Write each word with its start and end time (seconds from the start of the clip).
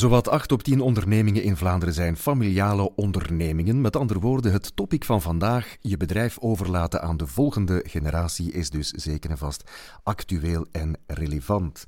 Zowat 0.00 0.28
8 0.28 0.52
op 0.52 0.62
10 0.62 0.80
ondernemingen 0.80 1.42
in 1.42 1.56
Vlaanderen 1.56 1.94
zijn 1.94 2.16
familiale 2.16 2.94
ondernemingen. 2.94 3.80
Met 3.80 3.96
andere 3.96 4.20
woorden, 4.20 4.52
het 4.52 4.76
topic 4.76 5.04
van 5.04 5.22
vandaag, 5.22 5.76
je 5.80 5.96
bedrijf 5.96 6.38
overlaten 6.38 7.02
aan 7.02 7.16
de 7.16 7.26
volgende 7.26 7.84
generatie, 7.86 8.52
is 8.52 8.70
dus 8.70 8.88
zeker 8.88 9.30
en 9.30 9.38
vast 9.38 9.70
actueel 10.02 10.66
en 10.72 10.98
relevant. 11.06 11.84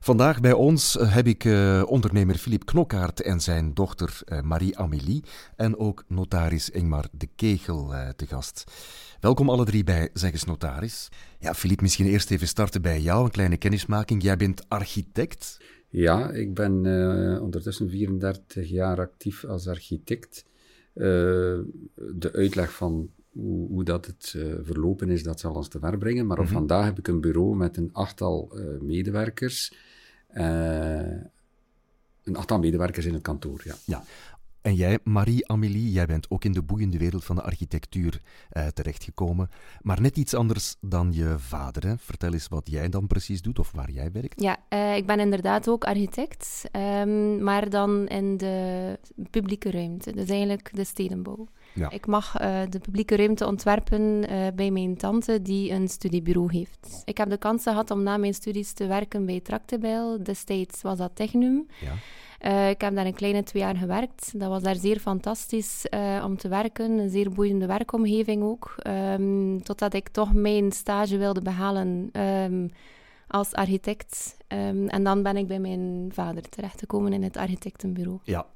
Vandaag 0.00 0.40
bij 0.40 0.52
ons 0.52 0.96
heb 1.00 1.26
ik 1.26 1.44
uh, 1.44 1.82
ondernemer 1.86 2.34
Filip 2.34 2.64
Knokkaert 2.64 3.20
en 3.20 3.40
zijn 3.40 3.74
dochter 3.74 4.20
uh, 4.26 4.40
Marie-Amélie 4.40 5.24
en 5.56 5.78
ook 5.78 6.04
notaris 6.08 6.70
Ingmar 6.70 7.06
de 7.12 7.28
Kegel 7.36 7.92
te 8.16 8.26
gast. 8.26 8.64
Welkom 9.20 9.50
alle 9.50 9.64
drie 9.64 9.84
bij 9.84 10.10
Zeggens 10.12 10.44
Notaris. 10.44 11.08
Ja, 11.38 11.54
Filip, 11.54 11.80
misschien 11.80 12.06
eerst 12.06 12.30
even 12.30 12.48
starten 12.48 12.82
bij 12.82 13.00
jou, 13.00 13.24
een 13.24 13.30
kleine 13.30 13.56
kennismaking. 13.56 14.22
Jij 14.22 14.36
bent 14.36 14.68
architect. 14.68 15.58
Ja, 15.94 16.30
ik 16.30 16.54
ben 16.54 16.84
uh, 16.84 17.42
ondertussen 17.42 17.90
34 17.90 18.68
jaar 18.68 18.98
actief 18.98 19.44
als 19.44 19.68
architect. 19.68 20.44
Uh, 20.94 21.04
de 21.94 22.32
uitleg 22.32 22.72
van 22.72 23.10
hoe, 23.32 23.68
hoe 23.68 23.84
dat 23.84 24.06
het 24.06 24.34
uh, 24.36 24.54
verlopen 24.62 25.10
is, 25.10 25.22
dat 25.22 25.40
zal 25.40 25.54
ons 25.54 25.68
te 25.68 25.78
ver 25.78 25.98
brengen. 25.98 26.26
Maar 26.26 26.38
op 26.38 26.44
mm 26.44 26.50
-hmm. 26.50 26.58
vandaag 26.58 26.84
heb 26.84 26.98
ik 26.98 27.08
een 27.08 27.20
bureau 27.20 27.56
met 27.56 27.76
een 27.76 27.90
achttal 27.92 28.52
medewerkers. 28.80 29.74
een 30.28 32.36
achttal 32.36 32.58
medewerkers 32.58 33.06
in 33.06 33.14
het 33.14 33.22
kantoor, 33.22 33.60
ja. 33.64 33.74
ja. 33.84 34.04
En 34.64 34.74
jij, 34.74 34.98
Marie-Amélie, 35.02 35.92
jij 35.92 36.06
bent 36.06 36.30
ook 36.30 36.44
in 36.44 36.52
de 36.52 36.62
boeiende 36.62 36.98
wereld 36.98 37.24
van 37.24 37.36
de 37.36 37.42
architectuur 37.42 38.20
uh, 38.52 38.66
terechtgekomen. 38.66 39.50
Maar 39.82 40.00
net 40.00 40.16
iets 40.16 40.34
anders 40.34 40.76
dan 40.80 41.12
je 41.12 41.34
vader. 41.38 41.86
Hè? 41.86 41.94
Vertel 41.98 42.32
eens 42.32 42.48
wat 42.48 42.70
jij 42.70 42.88
dan 42.88 43.06
precies 43.06 43.42
doet 43.42 43.58
of 43.58 43.72
waar 43.72 43.90
jij 43.90 44.12
werkt. 44.12 44.40
Ja, 44.40 44.56
uh, 44.68 44.96
ik 44.96 45.06
ben 45.06 45.20
inderdaad 45.20 45.68
ook 45.68 45.84
architect, 45.84 46.62
um, 46.72 47.42
maar 47.42 47.70
dan 47.70 48.08
in 48.08 48.36
de 48.36 48.98
publieke 49.30 49.70
ruimte. 49.70 50.12
Dus 50.12 50.28
eigenlijk 50.28 50.70
de 50.72 50.84
stedenbouw. 50.84 51.46
Ja. 51.74 51.90
Ik 51.90 52.06
mag 52.06 52.40
uh, 52.40 52.60
de 52.68 52.78
publieke 52.78 53.16
ruimte 53.16 53.46
ontwerpen 53.46 54.20
bij 54.54 54.70
mijn 54.70 54.96
tante 54.96 55.42
die 55.42 55.70
een 55.70 55.88
studiebureau 55.88 56.52
heeft. 56.52 57.02
Ik 57.04 57.16
heb 57.18 57.30
de 57.30 57.38
kans 57.38 57.62
gehad 57.62 57.90
om 57.90 58.02
na 58.02 58.16
mijn 58.16 58.34
studies 58.34 58.72
te 58.72 58.86
werken 58.86 59.26
bij 59.26 59.40
Tractebel. 59.40 60.22
Destijds 60.22 60.82
was 60.82 60.98
dat 60.98 61.10
Technum. 61.14 61.66
Ja. 61.80 61.92
Uh, 62.46 62.70
ik 62.70 62.80
heb 62.80 62.94
daar 62.94 63.06
een 63.06 63.14
kleine 63.14 63.42
twee 63.42 63.62
jaar 63.62 63.76
gewerkt. 63.76 64.40
Dat 64.40 64.48
was 64.48 64.62
daar 64.62 64.74
zeer 64.76 64.98
fantastisch 64.98 65.86
uh, 65.90 66.22
om 66.24 66.36
te 66.36 66.48
werken. 66.48 66.90
Een 66.90 67.10
zeer 67.10 67.30
boeiende 67.30 67.66
werkomgeving 67.66 68.42
ook. 68.42 68.74
Um, 68.86 69.62
totdat 69.62 69.94
ik 69.94 70.08
toch 70.08 70.32
mijn 70.32 70.72
stage 70.72 71.16
wilde 71.16 71.42
behalen 71.42 72.20
um, 72.20 72.70
als 73.26 73.52
architect. 73.52 74.36
Um, 74.48 74.88
en 74.88 75.04
dan 75.04 75.22
ben 75.22 75.36
ik 75.36 75.46
bij 75.46 75.58
mijn 75.58 76.10
vader 76.12 76.48
terechtgekomen 76.48 77.12
in 77.12 77.22
het 77.22 77.36
architectenbureau. 77.36 78.18
Ja, 78.22 78.46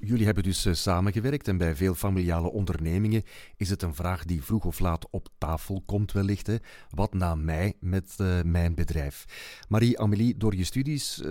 jullie 0.00 0.24
hebben 0.24 0.42
dus 0.42 0.66
uh, 0.66 0.74
samengewerkt 0.74 1.48
en 1.48 1.56
bij 1.56 1.74
veel 1.74 1.94
familiale 1.94 2.52
ondernemingen 2.52 3.22
is 3.56 3.70
het 3.70 3.82
een 3.82 3.94
vraag 3.94 4.24
die 4.24 4.44
vroeg 4.44 4.64
of 4.64 4.78
laat 4.78 5.06
op 5.10 5.28
tafel 5.38 5.82
komt 5.86 6.12
wellicht. 6.12 6.46
Hè. 6.46 6.56
Wat 6.90 7.14
na 7.14 7.34
mij 7.34 7.72
met 7.80 8.16
mijn 8.44 8.74
bedrijf? 8.74 9.24
Marie-Amélie, 9.68 10.36
door 10.36 10.56
je 10.56 10.64
studies 10.64 11.22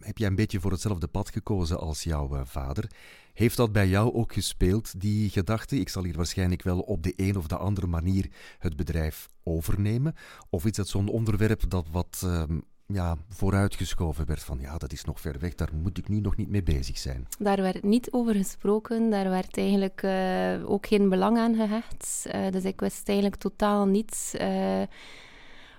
heb 0.00 0.18
jij 0.18 0.28
een 0.28 0.34
beetje 0.34 0.60
voor 0.60 0.70
hetzelfde 0.70 1.06
pad 1.06 1.30
gekozen 1.30 1.80
als 1.80 2.02
jouw 2.02 2.34
uh, 2.34 2.40
vader. 2.44 2.90
Heeft 3.32 3.56
dat 3.56 3.72
bij 3.72 3.88
jou 3.88 4.14
ook 4.14 4.32
gespeeld, 4.32 5.00
die 5.00 5.30
gedachte? 5.30 5.76
Ik 5.76 5.88
zal 5.88 6.04
hier 6.04 6.16
waarschijnlijk 6.16 6.62
wel 6.62 6.80
op 6.80 7.02
de 7.02 7.12
een 7.16 7.36
of 7.36 7.46
de 7.46 7.56
andere 7.56 7.86
manier 7.86 8.30
het 8.58 8.76
bedrijf 8.76 9.28
overnemen. 9.42 10.14
Of 10.50 10.64
is 10.64 10.76
het 10.76 10.88
zo'n 10.88 11.08
onderwerp 11.08 11.70
dat 11.70 11.86
wat 11.90 12.22
uh, 12.24 12.42
ja, 12.86 13.16
vooruitgeschoven 13.28 14.26
werd 14.26 14.42
van 14.42 14.58
ja, 14.60 14.78
dat 14.78 14.92
is 14.92 15.04
nog 15.04 15.20
ver 15.20 15.38
weg, 15.38 15.54
daar 15.54 15.74
moet 15.74 15.98
ik 15.98 16.08
nu 16.08 16.20
nog 16.20 16.36
niet 16.36 16.48
mee 16.48 16.62
bezig 16.62 16.98
zijn? 16.98 17.26
Daar 17.38 17.62
werd 17.62 17.82
niet 17.82 18.12
over 18.12 18.34
gesproken, 18.34 19.10
daar 19.10 19.30
werd 19.30 19.56
eigenlijk 19.56 20.02
uh, 20.02 20.70
ook 20.70 20.86
geen 20.86 21.08
belang 21.08 21.38
aan 21.38 21.54
gehecht. 21.54 22.26
dus 22.52 22.64
ik 22.64 22.80
wist 22.80 23.08
eigenlijk 23.08 23.40
totaal 23.40 23.86
niets 23.86 24.34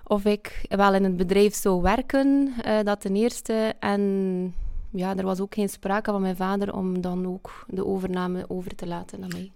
of 0.08 0.26
ik 0.26 0.66
wel 0.70 0.94
in 0.94 1.04
het 1.04 1.18
bedrijf 1.18 1.56
zou 1.56 1.82
werken, 1.82 2.54
uh, 2.66 2.84
dat 2.84 3.02
ten 3.02 3.16
eerste. 3.16 3.74
En 3.80 4.54
ja, 4.92 5.18
er 5.18 5.24
was 5.24 5.40
ook 5.40 5.54
geen 5.54 5.70
sprake 5.70 6.12
van 6.12 6.22
mijn 6.22 6.36
vader 6.36 6.74
om 6.74 7.02
dan 7.02 7.28
ook 7.28 7.66
de 7.68 7.86
overname 7.86 8.46
over 8.48 8.76
te 8.76 8.88
laten 8.88 9.24
aan 9.24 9.30
mij. 9.30 9.52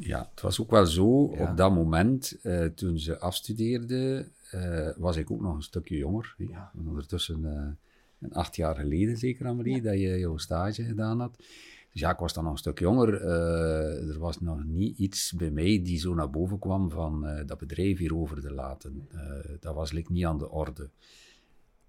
Ja, 0.00 0.28
het 0.30 0.40
was 0.40 0.60
ook 0.60 0.70
wel 0.70 0.86
zo, 0.86 1.34
ja. 1.34 1.50
op 1.50 1.56
dat 1.56 1.74
moment, 1.74 2.38
uh, 2.42 2.64
toen 2.64 2.98
ze 2.98 3.18
afstudeerde, 3.18 4.28
uh, 4.54 4.88
was 4.96 5.16
ik 5.16 5.30
ook 5.30 5.40
nog 5.40 5.54
een 5.54 5.62
stukje 5.62 5.96
jonger. 5.96 6.34
Ja. 6.38 6.70
Ondertussen 6.86 7.44
een 8.20 8.32
acht 8.32 8.56
jaar 8.56 8.74
geleden 8.74 9.16
zeker, 9.16 9.46
Annemarie, 9.46 9.76
ja. 9.76 9.82
dat 9.82 10.00
je 10.00 10.18
jouw 10.18 10.36
stage 10.36 10.84
gedaan 10.84 11.20
had. 11.20 11.36
Dus 11.92 12.00
ja, 12.00 12.10
ik 12.10 12.18
was 12.18 12.32
dan 12.32 12.44
nog 12.44 12.52
een 12.52 12.58
stuk 12.58 12.78
jonger. 12.78 13.22
Uh, 13.22 14.10
er 14.10 14.18
was 14.18 14.40
nog 14.40 14.64
niet 14.64 14.98
iets 14.98 15.32
bij 15.32 15.50
mij 15.50 15.82
die 15.82 15.98
zo 15.98 16.14
naar 16.14 16.30
boven 16.30 16.58
kwam 16.58 16.90
van 16.90 17.26
uh, 17.26 17.46
dat 17.46 17.58
bedrijf 17.58 17.98
hierover 17.98 18.40
te 18.40 18.52
laten. 18.52 19.08
Uh, 19.12 19.20
dat 19.60 19.74
was 19.74 19.92
like, 19.92 20.12
niet 20.12 20.26
aan 20.26 20.38
de 20.38 20.50
orde. 20.50 20.90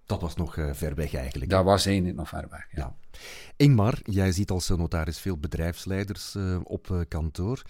Dat 0.06 0.20
was 0.20 0.36
nog 0.36 0.54
ver 0.72 0.94
weg 0.94 1.14
eigenlijk. 1.14 1.50
Dat 1.50 1.64
was 1.64 1.86
eigenlijk 1.86 2.16
nog 2.16 2.28
ver 2.28 2.46
weg, 2.50 2.66
ja. 2.70 2.78
ja. 2.78 3.18
Ingmar, 3.56 3.98
jij 4.04 4.32
ziet 4.32 4.50
als 4.50 4.68
notaris 4.68 5.18
veel 5.18 5.38
bedrijfsleiders 5.38 6.36
op 6.62 7.04
kantoor. 7.08 7.62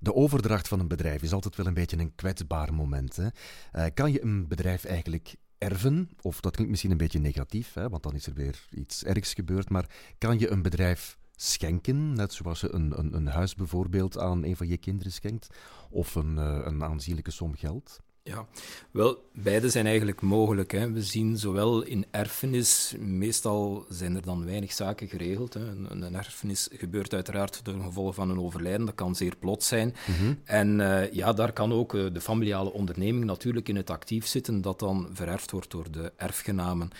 De 0.00 0.14
overdracht 0.14 0.68
van 0.68 0.80
een 0.80 0.88
bedrijf 0.88 1.22
is 1.22 1.32
altijd 1.32 1.56
wel 1.56 1.66
een 1.66 1.74
beetje 1.74 1.98
een 1.98 2.14
kwetsbaar 2.14 2.74
moment. 2.74 3.16
Hè? 3.16 3.90
kan 3.90 4.12
je 4.12 4.22
een 4.22 4.48
bedrijf 4.48 4.84
eigenlijk 4.84 5.36
erven, 5.58 6.10
of 6.20 6.40
dat 6.40 6.52
klinkt 6.52 6.70
misschien 6.70 6.90
een 6.90 6.98
beetje 6.98 7.18
negatief, 7.18 7.74
hè, 7.74 7.88
want 7.88 8.02
dan 8.02 8.14
is 8.14 8.26
er 8.26 8.34
weer 8.34 8.66
iets 8.70 9.04
ergs 9.04 9.34
gebeurd, 9.34 9.70
maar 9.70 9.90
kan 10.18 10.38
je 10.38 10.50
een 10.50 10.62
bedrijf 10.62 11.18
schenken, 11.40 12.12
net 12.12 12.32
zoals 12.32 12.60
je 12.60 12.74
een, 12.74 12.98
een, 12.98 13.14
een, 13.14 13.26
huis 13.26 13.54
bijvoorbeeld 13.54 14.18
aan 14.18 14.44
een 14.44 14.56
van 14.56 14.68
je 14.68 14.76
kinderen 14.76 15.12
schenkt, 15.12 15.48
of 15.90 16.14
een, 16.14 16.36
uh, 16.36 16.60
een 16.64 16.84
aanzienlijke 16.84 17.30
som 17.30 17.56
geld? 17.56 18.00
Ja, 18.28 18.46
wel, 18.90 19.30
beide 19.32 19.70
zijn 19.70 19.86
eigenlijk 19.86 20.20
mogelijk. 20.20 20.70
Hè. 20.70 20.92
We 20.92 21.02
zien 21.02 21.38
zowel 21.38 21.82
in 21.82 22.06
erfenis, 22.10 22.94
meestal 22.98 23.86
zijn 23.88 24.16
er 24.16 24.22
dan 24.22 24.44
weinig 24.44 24.72
zaken 24.72 25.08
geregeld. 25.08 25.54
Hè. 25.54 25.60
Een, 25.60 26.02
een, 26.02 26.14
erfenis 26.14 26.68
gebeurt 26.72 27.14
uiteraard 27.14 27.64
door 27.64 27.80
gevolg 27.80 28.14
van 28.14 28.30
een 28.30 28.40
overlijden, 28.40 28.86
dat 28.86 28.94
kan 28.94 29.14
zeer 29.14 29.36
plots 29.36 29.68
zijn. 29.68 29.94
Mm 30.06 30.14
-hmm. 30.14 30.40
En 30.44 30.78
uh, 30.78 31.12
ja, 31.12 31.32
daar 31.32 31.52
kan 31.52 31.72
ook 31.72 31.94
uh, 31.94 32.06
de 32.12 32.20
familiale 32.20 32.72
onderneming 32.72 33.24
natuurlijk 33.24 33.68
in 33.68 33.76
het 33.76 33.90
actief 33.90 34.26
zitten, 34.26 34.60
dat 34.60 34.78
dan 34.78 35.08
vererfd 35.12 35.50
wordt 35.50 35.70
door 35.70 35.90
de 35.90 36.12
erfgenamen. 36.16 36.90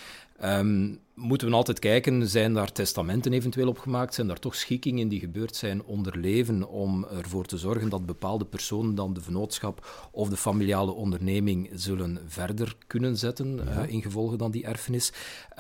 Um, 0.45 1.01
moeten 1.19 1.49
we 1.49 1.55
altijd 1.55 1.79
kijken, 1.79 2.29
zijn 2.29 2.55
daar 2.55 2.73
testamenten 2.73 3.33
eventueel 3.33 3.69
opgemaakt? 3.69 4.15
Zijn 4.15 4.27
daar 4.27 4.39
toch 4.39 4.55
schikkingen 4.55 5.09
die 5.09 5.21
gebeurd 5.21 5.57
zijn 5.57 5.85
onder 5.85 6.19
leven 6.19 6.69
om 6.69 7.05
ervoor 7.05 7.45
te 7.45 7.59
zorgen 7.59 7.89
dat 7.89 8.07
bepaalde 8.07 8.45
personen 8.45 8.95
dan 8.95 9.13
de 9.13 9.21
vennootschap 9.21 10.09
of 10.11 10.29
de 10.29 10.37
familiale 10.37 10.93
onderneming 10.93 11.71
zullen 11.75 12.19
verder 12.27 12.77
kunnen 12.87 13.17
zetten, 13.17 13.57
ja. 13.57 13.83
uh, 13.83 13.93
ingevolge 13.93 14.37
dan 14.37 14.51
die 14.51 14.65
erfenis, 14.65 15.13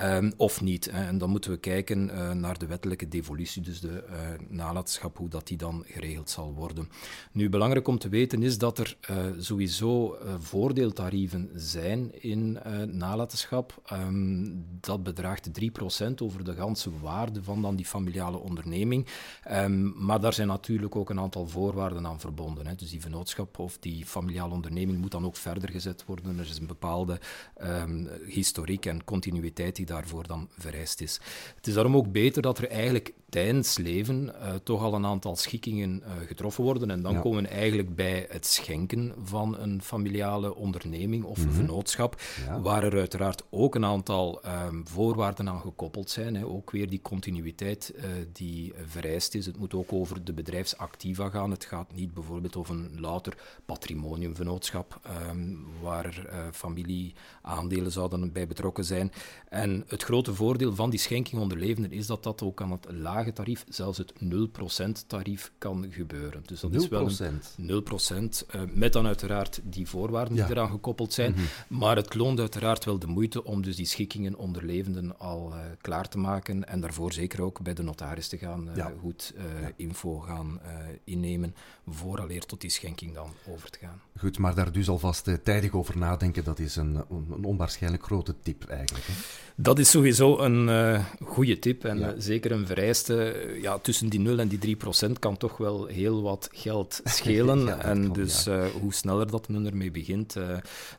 um, 0.03 0.33
of 0.37 0.61
niet? 0.61 0.91
Hè? 0.91 1.07
En 1.07 1.19
dan 1.19 1.31
moeten 1.31 1.51
we 1.51 1.57
kijken 1.57 2.09
uh, 2.09 2.33
naar 2.33 2.59
de 2.59 2.67
wettelijke 2.67 3.09
devolutie, 3.09 3.63
dus 3.63 3.81
de 3.81 4.05
uh, 4.11 4.17
nalatenschap, 4.49 5.17
hoe 5.17 5.29
dat 5.29 5.47
die 5.47 5.57
dan 5.57 5.85
geregeld 5.87 6.31
zal 6.31 6.55
worden. 6.55 6.89
Nu, 7.33 7.49
belangrijk 7.49 7.89
om 7.89 7.99
te 7.99 8.09
weten 8.09 8.43
is 8.43 8.59
dat 8.59 8.79
er 8.79 8.97
sowieso 9.39 10.17
voordeeltarieven 10.39 11.51
zijn 11.55 12.23
in 12.23 12.59
nalatenschap. 12.87 13.83
Um, 13.93 14.65
dat 14.81 15.03
bedraagt 15.03 15.47
3% 15.49 16.15
over 16.23 16.45
de 16.45 16.55
ganse 16.55 16.91
waarde 17.01 17.43
van 17.43 17.63
dan 17.63 17.77
die 17.77 17.87
familiale 17.87 18.39
onderneming. 18.39 19.07
Um, 19.51 19.95
maar 19.97 20.21
daar 20.21 20.33
zijn 20.33 20.49
natuurlijk 20.49 20.97
ook 20.97 21.11
een 21.11 21.21
aantal 21.21 21.47
voorwaarden 21.47 22.07
aan 22.07 22.21
verbonden. 22.21 22.67
Hè. 22.67 22.75
Dus 22.75 22.91
die 22.91 23.01
vennootschap 23.01 23.59
of 23.59 23.79
die 23.79 24.07
familiale 24.07 24.55
onderneming 24.55 24.99
moet 24.99 25.11
dan 25.11 25.25
ook 25.25 25.37
verder 25.37 25.71
gezet 25.71 26.05
worden. 26.05 26.39
Er 26.39 26.49
is 26.49 26.59
een 26.59 26.67
bepaalde 26.67 27.21
um, 27.63 28.09
historiek 28.27 28.87
en 28.87 29.05
continuïteit 29.05 29.77
die 29.77 29.87
daarvoor 29.87 30.27
dan 30.27 30.49
vereist 30.59 31.01
is. 31.01 31.21
Het 31.57 31.67
is 31.67 31.75
daarom 31.75 31.97
ook 31.97 32.13
beter 32.13 32.43
dat 32.43 32.59
er 32.59 32.69
eigenlijk 32.69 33.13
tijdens 33.29 33.79
leven 33.79 34.33
uh, 34.35 34.55
toch 34.63 34.83
al 34.83 34.95
een 34.95 35.07
aantal 35.07 35.37
schikkingen 35.37 36.03
uh, 36.05 36.27
getroffen 36.27 36.65
worden. 36.65 36.91
En 36.91 37.03
dan 37.03 37.13
ja. 37.13 37.21
komen 37.21 37.43
we 37.43 37.49
eigenlijk 37.49 37.95
bij 37.95 38.27
het 38.29 38.47
schenken 38.47 39.15
van 39.25 39.59
een 39.59 39.83
familiale 39.83 40.55
onderneming 40.55 41.25
of 41.25 41.37
mm 41.37 41.43
-hmm. 41.43 41.51
een 41.51 41.57
vennootschap, 41.57 42.21
ja. 42.47 42.61
waar 42.61 42.85
er 42.85 42.99
uiteraard 42.99 43.43
ook 43.51 43.75
een 43.75 43.85
aantal 43.85 44.41
um, 44.67 44.89
voorwaarden 44.89 45.38
aan 45.47 45.61
gekoppeld 45.61 46.11
zijn. 46.11 46.35
Hè. 46.35 46.47
Ook 46.47 46.71
weer 46.71 46.91
die 46.91 47.03
continuïteit 47.03 47.93
uh, 47.97 48.05
die 48.33 48.73
vereist 48.87 49.35
is. 49.35 49.47
Het 49.47 49.59
moet 49.59 49.75
ook 49.75 49.93
over 49.93 50.25
de 50.25 50.33
bedrijfsactiva 50.33 51.29
gaan. 51.29 51.51
Het 51.51 51.65
gaat 51.65 51.95
niet 51.95 52.15
bijvoorbeeld 52.15 52.57
over 52.57 52.75
een 52.75 53.01
louter 53.01 53.37
patrimoniumvennootschap, 53.67 55.01
um, 55.31 55.67
waar 55.83 56.05
er 56.05 56.53
familieaandelen 56.53 57.93
zouden 57.93 58.33
bij 58.33 58.47
betrokken 58.47 58.85
zijn. 58.85 59.13
En 59.49 59.85
het 59.87 60.03
grote 60.03 60.35
voordeel 60.35 60.75
van 60.75 60.91
die 60.91 60.99
schenking 60.99 61.41
onder 61.41 61.59
levenden 61.59 61.93
is 61.93 62.07
dat 62.07 62.23
dat 62.23 62.43
ook 62.43 62.63
aan 62.63 62.71
het 62.71 62.87
lage 62.91 63.33
tarief, 63.33 63.65
zelfs 63.69 63.99
het 63.99 64.13
0% 64.13 65.07
tarief 65.07 65.53
kan 65.59 65.87
gebeuren. 65.91 66.43
Dus 66.47 66.61
dat 66.61 66.71
0%. 66.71 66.75
is 66.75 66.89
wel 66.89 67.11
een 67.19 67.41
0%, 67.67 68.47
uh, 68.55 68.63
met 68.73 68.93
dan 68.93 69.07
uiteraard 69.07 69.61
die 69.65 69.89
voorwaarden 69.89 70.37
ja. 70.37 70.47
die 70.47 70.55
eraan 70.55 70.71
gekoppeld 70.71 71.13
zijn. 71.13 71.31
Mm 71.31 71.37
-hmm. 71.37 71.79
Maar 71.79 71.97
het 71.97 72.15
loont 72.15 72.41
uiteraard 72.41 72.85
wel 72.85 72.99
de 72.99 73.07
moeite 73.07 73.45
om 73.45 73.63
dus 73.63 73.77
die 73.77 73.87
schikkingen 73.87 74.37
onder 74.37 74.59
onderlevenden 74.59 75.19
al 75.29 75.53
klaar 75.81 76.09
te 76.09 76.19
maken 76.19 76.69
en 76.69 76.81
daarvoor 76.81 77.13
zeker 77.13 77.43
ook 77.43 77.61
bij 77.63 77.75
de 77.75 77.83
notaris 77.83 78.29
te 78.29 78.39
gaan 78.39 78.69
goed 79.01 79.35
info 79.77 80.19
gaan 80.19 80.61
innemen 81.05 81.55
vooraleer 81.87 82.45
tot 82.45 82.61
die 82.61 82.71
schenking 82.71 83.15
dan 83.15 83.31
over 83.49 83.71
te 83.71 83.79
gaan. 83.79 84.01
Goed, 84.19 84.39
maar 84.39 84.55
daar 84.55 84.73
dus 84.73 84.89
alvast 84.89 85.31
tijdig 85.45 85.73
over 85.73 85.99
nadenken, 85.99 86.45
dat 86.45 86.59
is 86.59 86.77
een, 86.77 87.05
een 87.11 87.45
onwaarschijnlijk 87.45 88.05
grote 88.05 88.35
tip 88.43 88.65
eigenlijk. 88.65 89.07
Hè? 89.07 89.13
Dat 89.57 89.79
is 89.79 89.91
sowieso 89.91 90.39
een 90.39 91.01
goede 91.25 91.59
tip 91.59 91.85
en 91.85 92.23
zeker 92.23 92.53
een 92.53 92.67
vereiste. 92.67 93.47
Ja, 93.61 93.79
tussen 93.79 94.09
die 94.09 94.21
0 94.21 94.39
en 94.39 94.49
die 94.49 94.59
3 94.59 94.77
procent 94.77 95.19
kan 95.19 95.37
toch 95.37 95.57
wel 95.57 95.87
heel 95.87 96.23
wat 96.23 96.49
geld 96.53 97.01
schelen. 97.05 97.81
en 97.81 98.13
dus 98.13 98.47
hoe 98.81 98.95
sneller 98.95 99.31
dat 99.31 99.49
men 99.49 99.67
ermee 99.67 99.91
begint. 99.91 100.37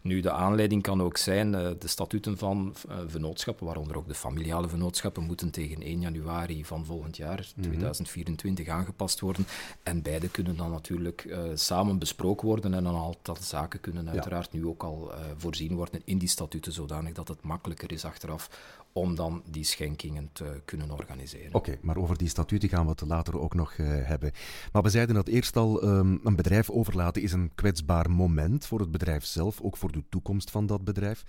nu, 0.01 0.19
de 0.19 0.31
aanleiding 0.31 0.81
kan 0.81 1.01
ook 1.01 1.17
zijn, 1.17 1.51
de 1.51 1.87
statuten 1.87 2.37
van 2.37 2.75
vennootschappen, 3.07 3.65
waaronder 3.65 3.97
ook 3.97 4.07
de 4.09 4.15
familiale 4.15 4.69
vennootschappen, 4.69 5.23
moeten 5.23 5.51
tegen 5.51 5.81
1 5.81 5.99
januari 5.99 6.65
van 6.65 6.85
volgend 6.85 7.17
jaar, 7.17 7.47
2024, 7.61 8.65
mhm. 8.65 8.75
aangepast 8.75 9.19
worden. 9.19 9.47
En 9.83 10.01
beide 10.01 10.29
kunnen 10.29 10.57
dan 10.57 10.71
natuurlijk 10.71 11.23
uh, 11.23 11.39
samen 11.53 11.99
besproken 11.99 12.47
worden 12.47 12.73
en 12.73 12.85
een 12.85 12.95
aantal 12.95 13.37
zaken 13.39 13.79
kunnen 13.79 14.09
uiteraard 14.09 14.51
nu 14.51 14.65
ook 14.65 14.83
al 14.83 15.11
uh, 15.11 15.19
voorzien 15.37 15.75
worden 15.75 16.01
in 16.05 16.17
die 16.17 16.29
statuten, 16.29 16.71
zodanig 16.71 17.13
dat 17.13 17.27
het 17.27 17.41
makkelijker 17.41 17.91
is 17.91 18.05
achteraf 18.05 18.49
om 18.93 19.15
dan 19.15 19.43
die 19.49 19.63
schenkingen 19.63 20.29
te 20.31 20.61
kunnen 20.65 20.91
organiseren. 20.91 21.53
Oké, 21.53 21.77
maar 21.81 21.97
over 21.97 22.17
die 22.17 22.27
statuten 22.27 22.69
gaan 22.69 22.83
we 22.83 22.91
het 22.91 23.01
later 23.01 23.39
ook 23.39 23.53
nog 23.53 23.77
uh, 23.77 23.87
hebben. 23.87 24.31
Maar 24.71 24.81
we 24.81 24.89
zeiden 24.89 25.15
dat 25.15 25.27
eerst 25.27 25.55
al, 25.55 25.83
um, 25.83 26.19
een 26.23 26.35
bedrijf 26.35 26.69
overlaten 26.69 27.21
is 27.21 27.31
een 27.31 27.51
kwetsbaar 27.55 28.11
moment 28.11 28.65
voor 28.65 28.79
het 28.79 28.91
bedrijf 28.91 29.25
zelf, 29.25 29.61
ook 29.61 29.77
voor 29.77 29.91
de 29.91 30.03
toekomst 30.09 30.51
van 30.51 30.65
dat 30.65 30.83
bedrijf. 30.83 31.23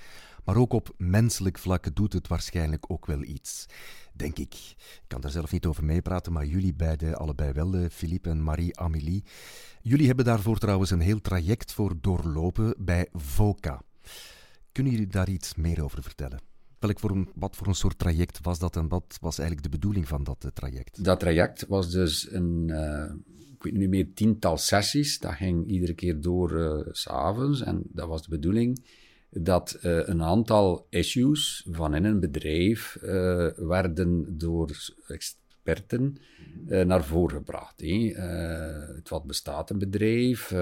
Maar 0.45 0.57
ook 0.57 0.73
op 0.73 0.95
menselijk 0.97 1.59
vlak 1.59 1.95
doet 1.95 2.13
het 2.13 2.29
waarschijnlijk 2.29 2.85
ook 2.89 3.07
wel 3.07 3.23
iets. 3.23 3.67
Denk 4.13 4.39
ik. 4.39 4.55
Ik 4.79 5.05
kan 5.07 5.21
daar 5.21 5.31
zelf 5.31 5.53
niet 5.53 5.67
over 5.67 5.85
meepraten, 5.85 6.33
maar 6.33 6.47
jullie 6.47 6.75
beiden, 6.75 7.17
allebei 7.17 7.53
wel, 7.53 7.89
Philippe 7.91 8.31
en 8.31 8.43
Marie-Amélie. 8.43 9.25
Jullie 9.83 10.07
hebben 10.07 10.25
daarvoor 10.25 10.59
trouwens 10.59 10.91
een 10.91 11.01
heel 11.01 11.21
traject 11.21 11.73
voor 11.73 11.95
doorlopen 12.01 12.75
bij 12.79 13.09
VOCA. 13.13 13.83
Kunnen 14.73 14.93
jullie 14.93 15.07
daar 15.07 15.29
iets 15.29 15.55
meer 15.55 15.85
over 15.85 16.03
vertellen? 16.03 16.50
Welk 16.81 16.99
voor 16.99 17.11
een, 17.11 17.29
wat 17.35 17.57
voor 17.57 17.67
een 17.67 17.75
soort 17.75 17.99
traject 17.99 18.39
was 18.43 18.59
dat 18.59 18.77
en 18.77 18.89
wat 18.89 19.19
was 19.21 19.39
eigenlijk 19.39 19.71
de 19.71 19.79
bedoeling 19.79 20.09
van 20.09 20.25
dat 20.25 20.45
uh, 20.45 20.51
traject? 20.51 21.05
Dat 21.05 21.21
traject 21.21 21.67
was 21.67 21.91
dus 21.91 22.33
een, 22.33 22.69
uh, 22.69 23.13
ik 23.55 23.63
weet 23.63 23.73
niet 23.73 23.89
meer, 23.89 24.07
tiental 24.15 24.57
sessies. 24.57 25.19
Dat 25.19 25.33
ging 25.33 25.67
iedere 25.67 25.95
keer 25.95 26.21
door 26.21 26.53
uh, 26.53 26.87
s'avonds 26.91 27.63
en 27.63 27.83
dat 27.93 28.09
was 28.09 28.23
de 28.23 28.31
bedoeling 28.31 28.85
dat 29.33 29.79
een 29.81 30.23
aantal 30.23 30.87
issues 30.89 31.67
van 31.71 31.95
in 31.95 32.05
een 32.05 32.21
bedrijf 32.21 32.97
werden 33.57 34.39
door 34.39 34.71
experten 35.07 36.17
naar 36.65 37.05
voren 37.05 37.37
gebracht. 37.37 37.81
het 37.81 39.09
wat 39.09 39.25
bestaat 39.25 39.71
een 39.71 39.79
bedrijf? 39.79 40.53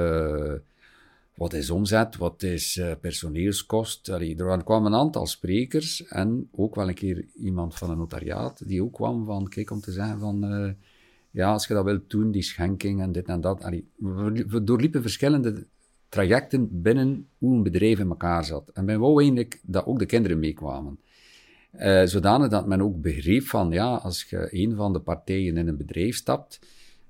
Wat 1.39 1.53
is 1.53 1.71
omzet? 1.71 2.17
Wat 2.17 2.43
is 2.43 2.81
personeelskost? 3.01 4.11
Allee, 4.11 4.37
er 4.37 4.65
kwamen 4.65 4.93
een 4.93 4.99
aantal 4.99 5.27
sprekers 5.27 6.07
en 6.07 6.49
ook 6.53 6.75
wel 6.75 6.89
een 6.89 6.95
keer 6.95 7.25
iemand 7.35 7.75
van 7.75 7.91
een 7.91 7.99
notariaat 7.99 8.69
die 8.69 8.83
ook 8.83 8.93
kwam 8.93 9.25
van, 9.25 9.49
kijk, 9.49 9.71
om 9.71 9.81
te 9.81 9.93
zeggen 9.93 10.19
van, 10.19 10.77
ja, 11.31 11.53
als 11.53 11.67
je 11.67 11.75
dat 11.75 11.85
wilt 11.85 12.11
doen, 12.11 12.31
die 12.31 12.43
schenking 12.43 13.01
en 13.01 13.13
dit 13.13 13.27
en 13.27 13.41
dat. 13.41 13.71
We 14.49 14.65
doorliepen 14.65 15.03
verschillende 15.03 15.67
trajecten 16.09 16.83
binnen 16.83 17.29
hoe 17.39 17.55
een 17.55 17.63
bedrijf 17.63 17.99
in 17.99 18.09
elkaar 18.09 18.45
zat. 18.45 18.71
En 18.73 18.85
men 18.85 19.01
wou 19.01 19.19
eigenlijk 19.19 19.61
dat 19.63 19.87
ook 19.87 19.99
de 19.99 20.07
kinderen 20.07 20.39
meekwamen. 20.39 20.99
Uh, 21.73 22.05
zodanig 22.05 22.49
dat 22.49 22.67
men 22.67 22.83
ook 22.83 23.01
begreep 23.01 23.43
van, 23.43 23.71
ja, 23.71 23.95
als 23.95 24.25
je 24.25 24.49
een 24.51 24.75
van 24.75 24.93
de 24.93 25.01
partijen 25.01 25.57
in 25.57 25.69
een 25.69 25.77
bedrijf 25.77 26.17
stapt, 26.17 26.61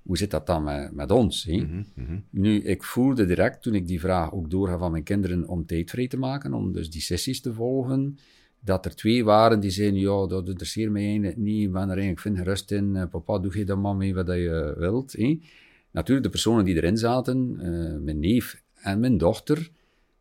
hoe 0.08 0.16
zit 0.18 0.30
dat 0.30 0.46
dan 0.46 0.64
met, 0.64 0.92
met 0.92 1.10
ons? 1.10 1.46
Mm 1.46 1.84
-hmm. 1.94 2.24
Nu, 2.30 2.60
ik 2.60 2.82
voelde 2.82 3.26
direct, 3.26 3.62
toen 3.62 3.74
ik 3.74 3.86
die 3.86 4.00
vraag 4.00 4.32
ook 4.32 4.50
doorga 4.50 4.78
van 4.78 4.90
mijn 4.90 5.02
kinderen 5.02 5.48
om 5.48 5.66
tijd 5.66 5.90
vrij 5.90 6.08
te 6.08 6.18
maken, 6.18 6.54
om 6.54 6.72
dus 6.72 6.90
die 6.90 7.00
sessies 7.00 7.40
te 7.40 7.52
volgen, 7.52 8.18
dat 8.60 8.84
er 8.84 8.94
twee 8.94 9.24
waren 9.24 9.60
die 9.60 9.70
zeiden, 9.70 10.00
ja, 10.00 10.26
dat 10.26 10.48
interesseert 10.48 10.90
mij 10.90 11.04
eigenlijk 11.04 11.36
niet, 11.36 11.62
ik 11.62 11.72
ben 11.72 11.82
er 11.82 11.88
eigenlijk, 11.88 12.20
vind 12.20 12.38
rust 12.38 12.72
in, 12.72 12.94
uh, 12.94 13.04
papa, 13.10 13.38
doe 13.38 13.58
je 13.58 13.64
dan 13.64 13.80
maar 13.80 13.96
mee 13.96 14.14
wat 14.14 14.26
je 14.26 14.74
wilt. 14.78 15.12
He? 15.12 15.40
Natuurlijk, 15.90 16.26
de 16.26 16.32
personen 16.32 16.64
die 16.64 16.76
erin 16.76 16.96
zaten, 16.96 17.58
uh, 17.60 18.04
mijn 18.04 18.18
neef 18.18 18.62
en 18.74 19.00
mijn 19.00 19.18
dochter, 19.18 19.70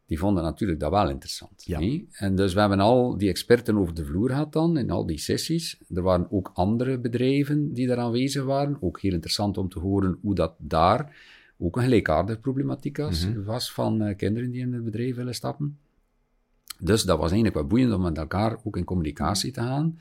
die 0.07 0.19
vonden 0.19 0.43
natuurlijk 0.43 0.79
dat 0.79 0.91
wel 0.91 1.09
interessant. 1.09 1.63
Ja. 1.65 1.99
En 2.11 2.35
dus 2.35 2.53
we 2.53 2.59
hebben 2.59 2.79
al 2.79 3.17
die 3.17 3.29
experten 3.29 3.77
over 3.77 3.93
de 3.93 4.05
vloer 4.05 4.29
gehad 4.29 4.53
dan, 4.53 4.77
in 4.77 4.89
al 4.89 5.05
die 5.05 5.17
sessies. 5.17 5.77
Er 5.93 6.01
waren 6.01 6.31
ook 6.31 6.51
andere 6.53 6.99
bedrijven 6.99 7.73
die 7.73 7.87
daar 7.87 7.97
aanwezig 7.97 8.43
waren. 8.43 8.77
Ook 8.79 9.01
heel 9.01 9.13
interessant 9.13 9.57
om 9.57 9.69
te 9.69 9.79
horen 9.79 10.17
hoe 10.21 10.35
dat 10.35 10.53
daar 10.57 11.15
ook 11.57 11.75
een 11.75 11.83
gelijkaardige 11.83 12.39
problematiek 12.39 12.97
was, 12.97 13.27
mhm. 13.27 13.43
was 13.43 13.71
van 13.71 14.03
uh, 14.03 14.15
kinderen 14.15 14.51
die 14.51 14.61
in 14.61 14.73
het 14.73 14.83
bedrijf 14.83 15.15
willen 15.15 15.35
stappen. 15.35 15.77
Dus 16.79 17.03
dat 17.03 17.17
was 17.17 17.31
eigenlijk 17.31 17.55
wel 17.55 17.67
boeiend 17.67 17.93
om 17.93 18.01
met 18.01 18.17
elkaar 18.17 18.57
ook 18.63 18.77
in 18.77 18.83
communicatie 18.83 19.51
te 19.51 19.61
gaan 19.61 19.99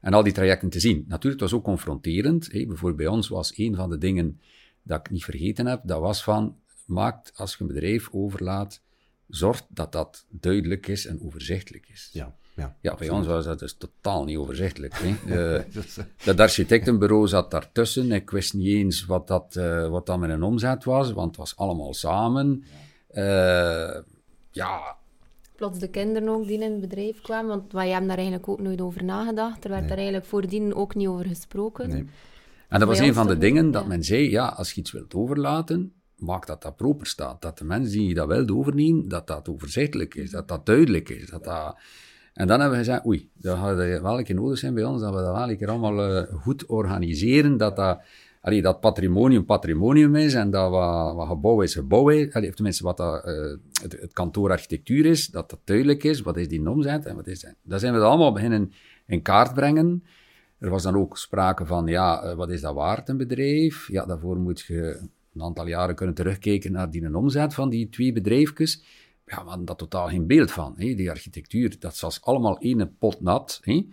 en 0.00 0.12
al 0.12 0.22
die 0.22 0.32
trajecten 0.32 0.68
te 0.68 0.80
zien. 0.80 1.04
Natuurlijk, 1.08 1.42
het 1.42 1.50
was 1.50 1.52
ook 1.52 1.64
confronterend. 1.64 2.52
Hey, 2.52 2.66
bijvoorbeeld 2.66 2.96
bij 2.96 3.06
ons 3.06 3.28
was 3.28 3.58
een 3.58 3.74
van 3.74 3.90
de 3.90 3.98
dingen 3.98 4.40
dat 4.82 4.98
ik 5.00 5.10
niet 5.10 5.24
vergeten 5.24 5.66
heb, 5.66 5.80
dat 5.84 6.00
was 6.00 6.22
van, 6.22 6.56
maakt 6.86 7.32
als 7.36 7.54
je 7.54 7.60
een 7.60 7.66
bedrijf 7.66 8.08
overlaat, 8.12 8.82
zorgt 9.28 9.64
dat 9.68 9.92
dat 9.92 10.26
duidelijk 10.28 10.86
is 10.86 11.06
en 11.06 11.20
overzichtelijk 11.22 11.88
is. 11.88 12.10
Ja, 12.12 12.34
ja, 12.54 12.76
ja 12.80 12.94
bij 12.94 13.08
ons 13.08 13.26
was 13.26 13.44
dat 13.44 13.58
dus 13.58 13.76
totaal 13.76 14.24
niet 14.24 14.36
overzichtelijk. 14.36 14.94
Hè. 14.96 15.56
Uh, 15.56 15.62
dat 16.24 16.40
architectenbureau 16.40 17.28
zat 17.28 17.50
daartussen. 17.50 18.12
Ik 18.12 18.30
wist 18.30 18.54
niet 18.54 18.66
eens 18.66 19.04
wat 19.04 19.26
dat, 19.26 19.54
uh, 19.58 19.88
wat 19.88 20.06
dat 20.06 20.18
met 20.18 20.30
een 20.30 20.42
omzet 20.42 20.84
was, 20.84 21.12
want 21.12 21.28
het 21.28 21.36
was 21.36 21.56
allemaal 21.56 21.94
samen. 21.94 22.64
Ja. 23.12 23.96
Uh, 23.96 24.02
ja. 24.50 24.96
Plots 25.56 25.78
de 25.78 25.88
kinderen 25.88 26.28
ook 26.28 26.46
die 26.46 26.60
in 26.60 26.72
het 26.72 26.80
bedrijf 26.80 27.20
kwamen, 27.20 27.48
want 27.48 27.72
wij 27.72 27.88
hebben 27.88 28.08
daar 28.08 28.16
eigenlijk 28.16 28.48
ook 28.48 28.60
nooit 28.60 28.80
over 28.80 29.04
nagedacht. 29.04 29.64
Er 29.64 29.70
werd 29.70 29.80
nee. 29.80 29.88
daar 29.88 29.98
eigenlijk 29.98 30.26
voordien 30.26 30.74
ook 30.74 30.94
niet 30.94 31.08
over 31.08 31.26
gesproken. 31.26 31.88
Nee. 31.88 32.06
En 32.68 32.78
dat 32.78 32.88
was 32.88 32.98
een 32.98 33.14
van 33.14 33.26
de 33.26 33.38
dingen 33.38 33.70
dat 33.70 33.86
men 33.86 34.02
zei, 34.04 34.30
ja, 34.30 34.46
als 34.46 34.72
je 34.72 34.80
iets 34.80 34.92
wilt 34.92 35.14
overlaten, 35.14 35.92
maak 36.18 36.46
dat 36.46 36.62
dat 36.62 36.76
proper 36.76 37.06
staat. 37.06 37.42
Dat 37.42 37.58
de 37.58 37.64
mensen 37.64 37.98
die 37.98 38.14
dat 38.14 38.26
wilden 38.26 38.56
overnemen, 38.56 39.08
dat 39.08 39.26
dat 39.26 39.48
overzichtelijk 39.48 40.14
is, 40.14 40.30
dat 40.30 40.48
dat 40.48 40.66
duidelijk 40.66 41.08
is. 41.08 41.30
Dat 41.30 41.44
dat... 41.44 41.76
En 42.34 42.46
dan 42.46 42.60
hebben 42.60 42.78
we 42.78 42.84
gezegd, 42.84 43.06
oei, 43.06 43.30
dat 43.34 43.58
gaat 43.58 43.76
wel 43.76 44.18
een 44.18 44.24
keer 44.24 44.34
nodig 44.34 44.58
zijn 44.58 44.74
bij 44.74 44.84
ons, 44.84 45.00
dat 45.00 45.14
we 45.14 45.20
dat 45.20 45.34
wel 45.34 45.50
een 45.50 45.68
allemaal 45.68 46.16
uh, 46.16 46.22
goed 46.42 46.66
organiseren, 46.66 47.56
dat 47.56 47.76
dat, 47.76 48.00
allee, 48.40 48.62
dat 48.62 48.80
patrimonium 48.80 49.44
patrimonium 49.44 50.14
is 50.14 50.34
en 50.34 50.50
dat 50.50 50.70
wat, 50.70 51.14
wat 51.14 51.26
gebouw 51.26 51.60
is 51.60 51.74
gebouw 51.74 52.08
is, 52.08 52.32
tenminste 52.32 52.82
wat 52.84 52.96
dat, 52.96 53.26
uh, 53.26 53.56
het, 53.82 54.12
kantoorarchitectuur 54.12 55.06
is, 55.06 55.26
dat 55.26 55.50
dat 55.50 55.60
duidelijk 55.64 56.04
is, 56.04 56.20
wat 56.20 56.36
is 56.36 56.48
die 56.48 56.70
omzet 56.70 57.06
en 57.06 57.16
wat 57.16 57.26
is 57.26 57.40
dat. 57.40 57.54
Dat 57.62 57.80
zijn 57.80 57.94
we 57.94 58.00
allemaal 58.00 58.32
beginnen 58.32 58.72
in 59.06 59.22
kaart 59.22 59.54
brengen. 59.54 60.04
Er 60.58 60.70
was 60.70 60.82
dan 60.82 60.96
ook 60.96 61.18
sprake 61.18 61.66
van, 61.66 61.86
ja, 61.86 62.24
uh, 62.24 62.34
wat 62.34 62.50
is 62.50 62.60
dat 62.60 62.74
waard, 62.74 63.08
een 63.08 63.16
bedrijf? 63.16 63.88
Ja, 63.88 64.06
daarvoor 64.06 64.36
moet 64.36 64.60
je 64.60 65.00
een 65.38 65.44
aantal 65.44 65.66
jaren 65.66 65.94
kunnen 65.94 66.14
terugkijken 66.14 66.72
naar 66.72 66.90
die 66.90 67.16
omzet 67.16 67.54
van 67.54 67.68
die 67.68 67.88
twee 67.88 68.12
bedrijfjes. 68.12 68.82
Ja, 69.26 69.42
we 69.42 69.48
hadden 69.48 69.66
daar 69.66 69.76
totaal 69.76 70.08
geen 70.08 70.26
beeld 70.26 70.50
van. 70.50 70.74
Hè. 70.76 70.94
Die 70.94 71.10
architectuur, 71.10 71.76
dat 71.78 72.00
was 72.00 72.22
allemaal 72.22 72.58
één 72.58 72.96
pot 72.98 73.20
nat. 73.20 73.60
Hè. 73.62 73.86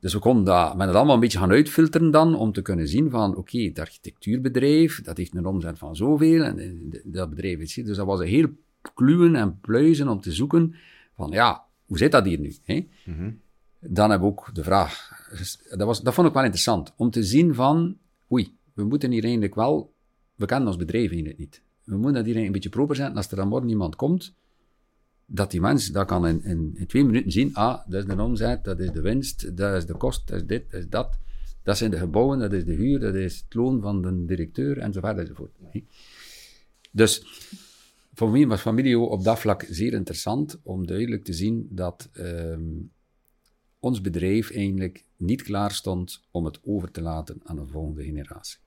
Dus 0.00 0.12
we 0.12 0.18
konden 0.18 0.44
dat, 0.44 0.76
met 0.76 0.86
het 0.86 0.96
allemaal 0.96 1.14
een 1.14 1.20
beetje 1.20 1.38
gaan 1.38 1.50
uitfilteren 1.50 2.10
dan, 2.10 2.34
om 2.34 2.52
te 2.52 2.62
kunnen 2.62 2.88
zien 2.88 3.10
van, 3.10 3.30
oké, 3.30 3.38
okay, 3.38 3.60
het 3.60 3.78
architectuurbedrijf, 3.78 5.02
dat 5.02 5.16
heeft 5.16 5.34
een 5.34 5.46
omzet 5.46 5.78
van 5.78 5.96
zoveel, 5.96 6.42
en 6.42 6.90
dat 7.04 7.30
bedrijf 7.30 7.58
is 7.58 7.74
Dus 7.74 7.96
dat 7.96 8.06
was 8.06 8.20
een 8.20 8.26
heel 8.26 8.48
kluwen 8.94 9.36
en 9.36 9.60
pluizen 9.60 10.08
om 10.08 10.20
te 10.20 10.32
zoeken 10.32 10.74
van, 11.14 11.30
ja, 11.30 11.64
hoe 11.86 11.98
zit 11.98 12.12
dat 12.12 12.24
hier 12.24 12.38
nu? 12.38 12.54
Hè? 12.64 12.86
Mm 13.04 13.40
Dan 13.80 14.10
hebben 14.10 14.28
we 14.28 14.34
ook 14.34 14.54
de 14.54 14.62
vraag, 14.62 15.10
dat, 15.70 15.86
was, 15.86 16.02
dat 16.02 16.14
vond 16.14 16.26
ik 16.26 16.32
wel 16.32 16.42
interessant, 16.42 16.92
om 16.96 17.10
te 17.10 17.22
zien 17.22 17.54
van, 17.54 17.96
oei, 18.32 18.56
we 18.72 18.84
moeten 18.84 19.10
hier 19.10 19.22
eigenlijk 19.22 19.54
wel 19.54 19.92
we 20.36 20.46
kennen 20.46 20.68
ons 20.68 20.76
bedrijf 20.76 21.10
eigenlijk 21.10 21.38
niet. 21.38 21.62
We 21.84 21.96
moeten 21.96 22.24
dat 22.24 22.34
hier 22.34 22.44
een 22.44 22.52
beetje 22.52 22.68
proper 22.68 22.96
zijn. 22.96 23.16
Als 23.16 23.30
er 23.30 23.36
dan 23.36 23.48
morgen 23.48 23.68
iemand 23.68 23.96
komt, 23.96 24.34
dat 25.26 25.50
die 25.50 25.60
mens 25.60 25.86
dat 25.86 26.06
kan 26.06 26.26
in, 26.26 26.44
in, 26.44 26.72
in, 26.74 26.86
twee 26.86 27.04
minuten 27.04 27.32
zien. 27.32 27.54
Ah, 27.54 27.88
dat 27.88 28.08
is 28.08 28.14
de 28.14 28.22
omzet, 28.22 28.64
dat 28.64 28.80
is 28.80 28.90
de 28.90 29.00
winst, 29.00 29.56
dat 29.56 29.76
is 29.76 29.86
de 29.86 29.94
kost, 29.94 30.28
dat 30.28 30.36
is 30.36 30.46
dit, 30.46 30.70
dat 30.70 30.80
is 30.80 30.88
dat. 30.88 31.18
Dat 31.62 31.76
zijn 31.76 31.90
de 31.90 31.98
gebouwen, 31.98 32.38
dat 32.38 32.52
is 32.52 32.64
de 32.64 32.72
huur, 32.72 33.00
dat 33.00 33.14
is 33.14 33.36
het 33.36 33.54
loon 33.54 33.80
van 33.80 34.02
de 34.02 34.24
directeur 34.24 34.78
enzovoort 34.78 35.18
enzovoort. 35.18 35.50
Dus 36.90 37.22
voor 38.14 38.30
mij 38.30 38.46
was 38.46 38.60
familie 38.60 38.98
op 38.98 39.24
dat 39.24 39.38
vlak 39.38 39.66
zeer 39.70 39.92
interessant 39.92 40.58
om 40.62 40.86
duidelijk 40.86 41.24
te 41.24 41.32
zien 41.32 41.68
dat 41.70 42.08
um, 42.12 42.90
ons 43.78 44.00
bedrijf 44.00 44.50
eigenlijk 44.50 45.04
niet 45.16 45.42
klaar 45.42 45.72
stond 45.72 46.22
om 46.30 46.44
het 46.44 46.58
over 46.64 46.90
te 46.90 47.00
laten 47.00 47.40
aan 47.44 47.58
een 47.58 47.68
volgende 47.68 48.04
generatie. 48.04 48.58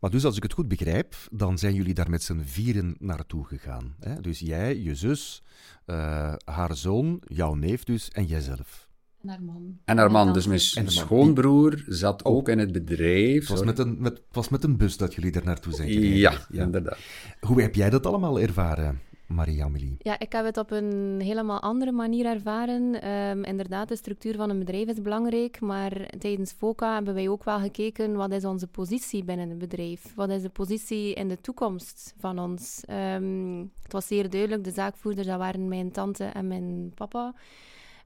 Maar 0.00 0.10
dus 0.10 0.24
als 0.24 0.36
ik 0.36 0.42
het 0.42 0.52
goed 0.52 0.68
begrijp, 0.68 1.14
dan 1.30 1.58
zijn 1.58 1.74
jullie 1.74 1.94
daar 1.94 2.10
met 2.10 2.22
z'n 2.22 2.40
vieren 2.44 2.96
naartoe 2.98 3.44
gegaan. 3.44 3.94
Hè? 4.00 4.20
Dus 4.20 4.38
jij, 4.38 4.82
je 4.82 4.94
zus, 4.94 5.42
uh, 5.86 6.34
haar 6.44 6.76
zoon, 6.76 7.22
jouw 7.26 7.54
neef 7.54 7.84
dus 7.84 8.08
en 8.08 8.24
jijzelf. 8.24 8.90
En 9.22 9.28
haar 9.28 9.42
man. 9.42 9.78
En 9.84 9.98
haar 9.98 10.10
man, 10.10 10.32
dus 10.32 10.46
mijn 10.46 10.90
schoonbroer, 10.90 11.84
zat 11.86 12.24
ook 12.24 12.48
in 12.48 12.58
het 12.58 12.72
bedrijf. 12.72 13.40
Het 13.40 13.48
was 13.48 13.64
met, 13.64 13.78
een, 13.78 14.00
met, 14.00 14.22
was 14.30 14.48
met 14.48 14.64
een 14.64 14.76
bus 14.76 14.96
dat 14.96 15.14
jullie 15.14 15.32
daar 15.32 15.44
naartoe 15.44 15.74
zijn 15.74 15.88
gegaan. 15.88 16.16
Ja, 16.16 16.46
ja, 16.50 16.62
inderdaad. 16.62 16.98
Hoe 17.40 17.62
heb 17.62 17.74
jij 17.74 17.90
dat 17.90 18.06
allemaal 18.06 18.40
ervaren? 18.40 19.00
Marie-Amelie? 19.34 19.94
Ja, 19.98 20.18
ik 20.18 20.32
heb 20.32 20.44
het 20.44 20.56
op 20.56 20.70
een 20.70 21.20
helemaal 21.20 21.60
andere 21.60 21.92
manier 21.92 22.26
ervaren. 22.26 23.08
Um, 23.08 23.44
inderdaad, 23.44 23.88
de 23.88 23.96
structuur 23.96 24.36
van 24.36 24.50
een 24.50 24.58
bedrijf 24.58 24.88
is 24.88 25.02
belangrijk, 25.02 25.60
maar 25.60 26.08
tijdens 26.18 26.52
FOCA 26.52 26.94
hebben 26.94 27.14
wij 27.14 27.28
ook 27.28 27.44
wel 27.44 27.58
gekeken 27.58 28.14
wat 28.14 28.32
is 28.32 28.44
onze 28.44 28.66
positie 28.66 29.24
binnen 29.24 29.50
een 29.50 29.58
bedrijf? 29.58 30.14
Wat 30.14 30.30
is 30.30 30.42
de 30.42 30.48
positie 30.48 31.14
in 31.14 31.28
de 31.28 31.40
toekomst 31.40 32.14
van 32.18 32.38
ons? 32.38 32.82
Um, 33.14 33.70
het 33.82 33.92
was 33.92 34.06
zeer 34.06 34.30
duidelijk, 34.30 34.64
de 34.64 34.70
zaakvoerders, 34.70 35.26
dat 35.26 35.38
waren 35.38 35.68
mijn 35.68 35.90
tante 35.90 36.24
en 36.24 36.46
mijn 36.46 36.92
papa. 36.94 37.34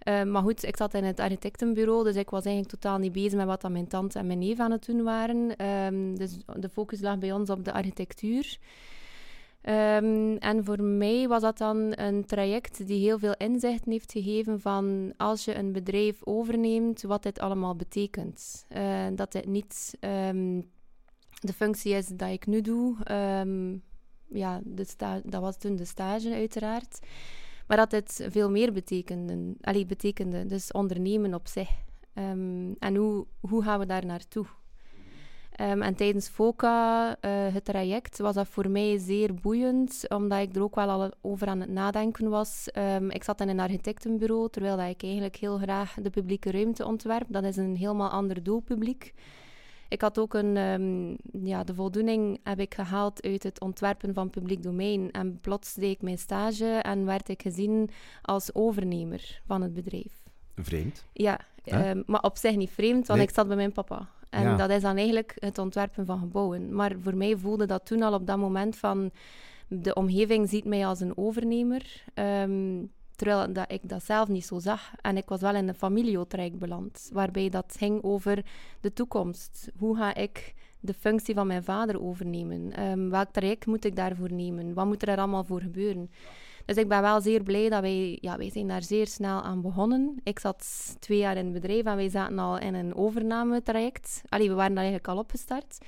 Um, 0.08 0.30
maar 0.30 0.42
goed, 0.42 0.64
ik 0.64 0.76
zat 0.76 0.94
in 0.94 1.04
het 1.04 1.20
architectenbureau, 1.20 2.04
dus 2.04 2.16
ik 2.16 2.30
was 2.30 2.44
eigenlijk 2.44 2.80
totaal 2.80 2.98
niet 2.98 3.12
bezig 3.12 3.34
met 3.34 3.46
wat 3.46 3.60
dat 3.60 3.70
mijn 3.70 3.88
tante 3.88 4.18
en 4.18 4.26
mijn 4.26 4.38
neef 4.38 4.58
aan 4.58 4.70
het 4.70 4.86
doen 4.86 5.02
waren. 5.02 5.48
dus 6.16 6.36
de 6.56 6.68
focus 6.68 7.00
lag 7.00 7.18
bij 7.18 7.32
ons 7.32 7.50
op 7.50 7.64
de 7.64 7.72
architectuur. 7.72 8.58
Um, 9.68 10.36
en 10.36 10.64
voor 10.64 10.82
mij 10.82 11.28
was 11.28 11.42
dat 11.42 11.58
dan 11.58 11.92
een 11.98 12.24
traject 12.24 12.86
die 12.86 13.00
heel 13.00 13.18
veel 13.18 13.34
inzicht 13.34 13.84
heeft 13.84 14.12
gegeven 14.12 14.60
van 14.60 15.12
als 15.16 15.44
je 15.44 15.54
een 15.54 15.72
bedrijf 15.72 16.24
overneemt, 16.24 17.02
wat 17.02 17.22
dit 17.22 17.38
allemaal 17.38 17.76
betekent. 17.76 18.66
Uh, 18.76 19.06
dat 19.14 19.32
dit 19.32 19.46
niet 19.46 19.96
um, 20.00 20.70
de 21.40 21.52
functie 21.52 21.94
is 21.94 22.06
dat 22.06 22.30
ik 22.30 22.46
nu 22.46 22.60
doe. 22.60 22.96
Um, 23.12 23.82
ja, 24.28 24.60
dat 24.64 25.40
was 25.40 25.58
toen 25.58 25.76
de 25.76 25.84
stage 25.84 26.34
uiteraard. 26.34 26.98
Maar 27.66 27.76
dat 27.76 27.90
dit 27.90 28.26
veel 28.30 28.50
meer 28.50 28.72
betekende. 28.72 29.54
Allee, 29.60 29.86
betekende 29.86 30.46
dus 30.46 30.72
ondernemen 30.72 31.34
op 31.34 31.46
zich. 31.46 31.70
en 32.78 32.96
hoe, 32.96 33.26
hoe 33.40 33.62
gaan 33.62 33.78
we 33.78 33.86
daar 33.86 34.06
naartoe? 34.06 34.46
Um, 35.60 35.82
en 35.82 35.94
tijdens 35.94 36.28
FOCA, 36.28 37.08
uh, 37.08 37.30
het 37.30 37.64
traject, 37.64 38.18
was 38.18 38.34
dat 38.34 38.46
voor 38.46 38.70
mij 38.70 38.98
zeer 38.98 39.34
boeiend, 39.34 40.04
omdat 40.08 40.40
ik 40.40 40.56
er 40.56 40.62
ook 40.62 40.74
wel 40.74 40.88
al 40.88 41.10
over 41.20 41.46
aan 41.46 41.60
het 41.60 41.70
nadenken 41.70 42.28
was. 42.28 42.68
Um, 42.74 43.10
ik 43.10 43.24
zat 43.24 43.40
in 43.40 43.48
een 43.48 43.60
architectenbureau, 43.60 44.50
terwijl 44.50 44.76
dat 44.76 44.88
ik 44.88 45.02
eigenlijk 45.02 45.36
heel 45.36 45.58
graag 45.58 45.94
de 46.02 46.10
publieke 46.10 46.50
ruimte 46.50 46.86
ontwerp. 46.86 47.26
Dat 47.28 47.44
is 47.44 47.56
een 47.56 47.76
helemaal 47.76 48.08
ander 48.10 48.42
doelpubliek. 48.42 49.14
Ik 49.88 50.00
had 50.00 50.18
ook 50.18 50.34
een, 50.34 50.56
um, 50.56 51.16
ja, 51.44 51.64
de 51.64 51.74
voldoening 51.74 52.40
heb 52.42 52.60
ik 52.60 52.74
gehaald 52.74 53.22
uit 53.22 53.42
het 53.42 53.60
ontwerpen 53.60 54.14
van 54.14 54.30
publiek 54.30 54.62
domein. 54.62 55.10
En 55.10 55.40
plots 55.40 55.74
deed 55.74 55.90
ik 55.90 56.02
mijn 56.02 56.18
stage 56.18 56.66
en 56.66 57.04
werd 57.04 57.28
ik 57.28 57.42
gezien 57.42 57.90
als 58.22 58.54
overnemer 58.54 59.40
van 59.46 59.62
het 59.62 59.74
bedrijf. 59.74 60.12
Vreemd? 60.54 61.04
Ja, 61.12 61.40
maar 62.06 62.22
op 62.22 62.36
zich 62.36 62.56
niet 62.56 62.70
vreemd, 62.70 63.06
want 63.06 63.20
ik 63.20 63.30
zat 63.30 63.46
bij 63.46 63.56
mijn 63.56 63.72
papa. 63.72 64.08
En 64.30 64.56
dat 64.56 64.70
is 64.70 64.82
dan 64.82 64.96
eigenlijk 64.96 65.36
het 65.38 65.58
ontwerpen 65.58 66.06
van 66.06 66.18
gebouwen. 66.18 66.74
Maar 66.74 66.92
voor 66.98 67.16
mij 67.16 67.36
voelde 67.36 67.66
dat 67.66 67.86
toen 67.86 68.02
al 68.02 68.14
op 68.14 68.26
dat 68.26 68.38
moment 68.38 68.76
van... 68.76 69.10
De 69.68 69.94
omgeving 69.94 70.48
ziet 70.48 70.64
mij 70.64 70.86
als 70.86 71.00
een 71.00 71.16
overnemer. 71.16 72.02
Ehm, 72.14 72.84
terwijl 73.16 73.52
dat 73.52 73.72
ik 73.72 73.88
dat 73.88 74.04
zelf 74.04 74.28
niet 74.28 74.46
zo 74.46 74.58
zag. 74.58 74.92
En 75.00 75.16
ik 75.16 75.28
was 75.28 75.40
wel 75.40 75.54
in 75.54 75.68
een 75.68 75.74
familieotrijk 75.74 76.58
beland. 76.58 77.10
Waarbij 77.12 77.48
dat 77.48 77.74
ging 77.78 78.02
over 78.02 78.44
de 78.80 78.92
toekomst. 78.92 79.68
Hoe 79.76 79.96
ga 79.96 80.14
ik 80.14 80.54
de 80.80 80.94
functie 80.94 81.34
van 81.34 81.46
mijn 81.46 81.64
vader 81.64 82.02
overnemen? 82.02 82.82
Um, 82.82 83.10
welk 83.10 83.28
traject 83.30 83.66
moet 83.66 83.84
ik 83.84 83.96
daarvoor 83.96 84.32
nemen? 84.32 84.74
Wat 84.74 84.86
moet 84.86 85.08
er 85.08 85.18
allemaal 85.18 85.44
voor 85.44 85.60
gebeuren? 85.60 86.10
Dus 86.66 86.76
ik 86.76 86.88
ben 86.88 87.02
wel 87.02 87.20
zeer 87.20 87.42
blij 87.42 87.68
dat 87.68 87.80
wij, 87.80 88.18
ja, 88.20 88.36
wij 88.36 88.50
zijn 88.50 88.68
daar 88.68 88.82
zeer 88.82 89.06
snel 89.06 89.42
aan 89.42 89.60
begonnen. 89.60 90.20
Ik 90.22 90.38
zat 90.38 90.96
twee 90.98 91.18
jaar 91.18 91.36
in 91.36 91.44
het 91.44 91.52
bedrijf 91.52 91.84
en 91.84 91.96
wij 91.96 92.08
zaten 92.08 92.38
al 92.38 92.58
in 92.58 92.74
een 92.74 92.94
overnametraject. 92.94 94.22
Allee, 94.28 94.48
we 94.48 94.54
waren 94.54 94.74
daar 94.74 94.84
eigenlijk 94.84 95.08
al 95.08 95.18
opgestart. 95.18 95.78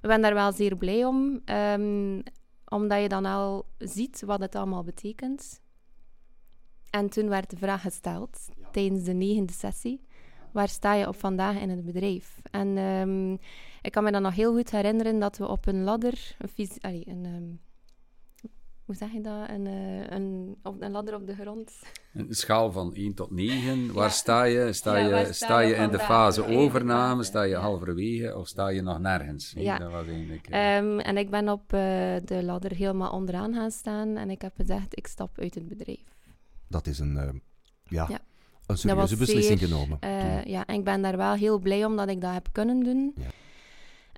We 0.00 0.08
ben 0.08 0.22
daar 0.22 0.34
wel 0.34 0.52
zeer 0.52 0.76
blij 0.76 1.04
om, 1.04 1.40
um, 1.44 2.22
omdat 2.68 3.02
je 3.02 3.08
dan 3.08 3.24
al 3.24 3.66
ziet 3.78 4.22
wat 4.26 4.40
het 4.40 4.54
allemaal 4.54 4.84
betekent. 4.84 5.60
En 6.90 7.08
toen 7.08 7.28
werd 7.28 7.50
de 7.50 7.56
vraag 7.56 7.80
gesteld, 7.80 8.48
tijdens 8.72 9.04
de 9.04 9.12
negende 9.12 9.52
sessie, 9.52 10.00
waar 10.52 10.68
sta 10.68 10.94
je 10.94 11.08
op 11.08 11.16
vandaag 11.16 11.60
in 11.60 11.70
het 11.70 11.84
bedrijf? 11.84 12.40
En 12.50 12.76
um, 12.78 13.38
ik 13.82 13.92
kan 13.92 14.04
me 14.04 14.10
dan 14.10 14.22
nog 14.22 14.34
heel 14.34 14.54
goed 14.54 14.70
herinneren 14.70 15.18
dat 15.18 15.36
we 15.36 15.48
op 15.48 15.66
een 15.66 15.82
ladder, 15.82 16.36
een, 16.38 16.68
allee, 16.80 17.02
een 17.06 17.24
um, 17.24 17.60
hoe 18.88 18.96
zeg 18.96 19.12
je 19.12 19.20
dat? 19.20 19.48
Een, 19.48 19.66
uh, 19.66 20.10
een, 20.10 20.56
een 20.80 20.90
ladder 20.90 21.14
op 21.14 21.26
de 21.26 21.34
grond. 21.34 21.72
Een 22.12 22.34
schaal 22.34 22.72
van 22.72 22.94
1 22.94 23.14
tot 23.14 23.30
9. 23.30 23.92
Waar 23.92 24.10
sta 24.10 24.42
je? 24.42 24.72
Sta, 24.72 24.96
je, 24.96 25.32
sta, 25.32 25.58
je 25.58 25.74
in 25.74 25.90
de 25.90 25.98
fase 25.98 26.44
overname? 26.46 27.22
Sta 27.22 27.42
je 27.42 27.54
halverwege 27.54 28.36
of 28.36 28.48
sta 28.48 28.68
je 28.68 28.82
nog 28.82 28.98
nergens? 28.98 29.52
Ja. 29.56 29.78
Dat 29.78 29.90
was 29.90 30.06
eigenlijk, 30.06 30.46
um, 30.46 31.00
en 31.00 31.16
ik 31.16 31.30
ben 31.30 31.48
op 31.48 31.62
uh, 31.62 31.80
de 32.24 32.42
ladder 32.42 32.74
helemaal 32.74 33.10
onderaan 33.10 33.54
gaan 33.54 33.70
staan 33.70 34.16
en 34.16 34.30
ik 34.30 34.42
heb 34.42 34.52
gezegd, 34.56 34.98
ik 34.98 35.06
stap 35.06 35.38
uit 35.38 35.54
het 35.54 35.68
bedrijf. 35.68 36.04
Dat 36.68 36.86
is 36.86 36.98
een, 36.98 37.14
uh, 37.14 37.28
ja, 37.84 38.06
ja, 38.08 38.20
een 38.66 38.78
serieuze 38.78 39.16
beslissing 39.16 39.58
zeer, 39.58 39.68
genomen. 39.68 39.98
ja, 40.44 40.66
en 40.66 40.74
ik 40.74 40.84
ben 40.84 41.02
daar 41.02 41.16
wel 41.16 41.34
heel 41.34 41.58
blij 41.58 41.84
om 41.84 41.96
dat 41.96 42.08
ik 42.08 42.20
dat 42.20 42.32
heb 42.32 42.48
kunnen 42.52 42.80
doen. 42.80 43.14
Ja. 43.16 43.30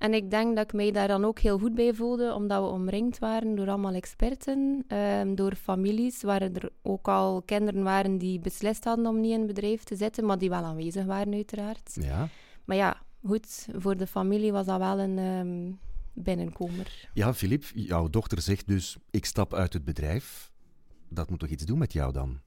En 0.01 0.13
ik 0.13 0.31
denk 0.31 0.55
dat 0.55 0.63
ik 0.63 0.73
mij 0.73 0.91
daar 0.91 1.07
dan 1.07 1.25
ook 1.25 1.39
heel 1.39 1.59
goed 1.59 1.75
bij 1.75 1.93
voelde, 1.93 2.33
omdat 2.33 2.63
we 2.63 2.69
omringd 2.69 3.19
waren 3.19 3.55
door 3.55 3.67
allemaal 3.69 3.93
experten, 3.93 4.85
um, 4.87 5.35
door 5.35 5.55
families, 5.55 6.21
waar 6.21 6.41
er 6.41 6.69
ook 6.81 7.07
al 7.07 7.41
kinderen 7.41 7.83
waren 7.83 8.17
die 8.17 8.39
beslist 8.39 8.83
hadden 8.83 9.05
om 9.05 9.19
niet 9.19 9.31
in 9.31 9.37
het 9.37 9.47
bedrijf 9.47 9.83
te 9.83 9.95
zitten, 9.95 10.25
maar 10.25 10.37
die 10.37 10.49
wel 10.49 10.63
aanwezig 10.63 11.05
waren 11.05 11.33
uiteraard. 11.33 11.91
Ja. 11.93 12.27
Maar 12.65 12.77
ja, 12.77 13.01
goed, 13.25 13.67
voor 13.75 13.97
de 13.97 14.07
familie 14.07 14.51
was 14.51 14.65
dat 14.65 14.77
wel 14.79 14.99
een 14.99 15.17
um, 15.17 15.79
binnenkomer. 16.13 17.09
Ja, 17.13 17.33
Filip, 17.33 17.63
jouw 17.73 18.09
dochter 18.09 18.41
zegt 18.41 18.67
dus, 18.67 18.97
ik 19.09 19.25
stap 19.25 19.53
uit 19.53 19.73
het 19.73 19.83
bedrijf. 19.83 20.51
Dat 21.09 21.29
moet 21.29 21.39
toch 21.39 21.49
iets 21.49 21.65
doen 21.65 21.77
met 21.77 21.93
jou 21.93 22.11
dan? 22.11 22.39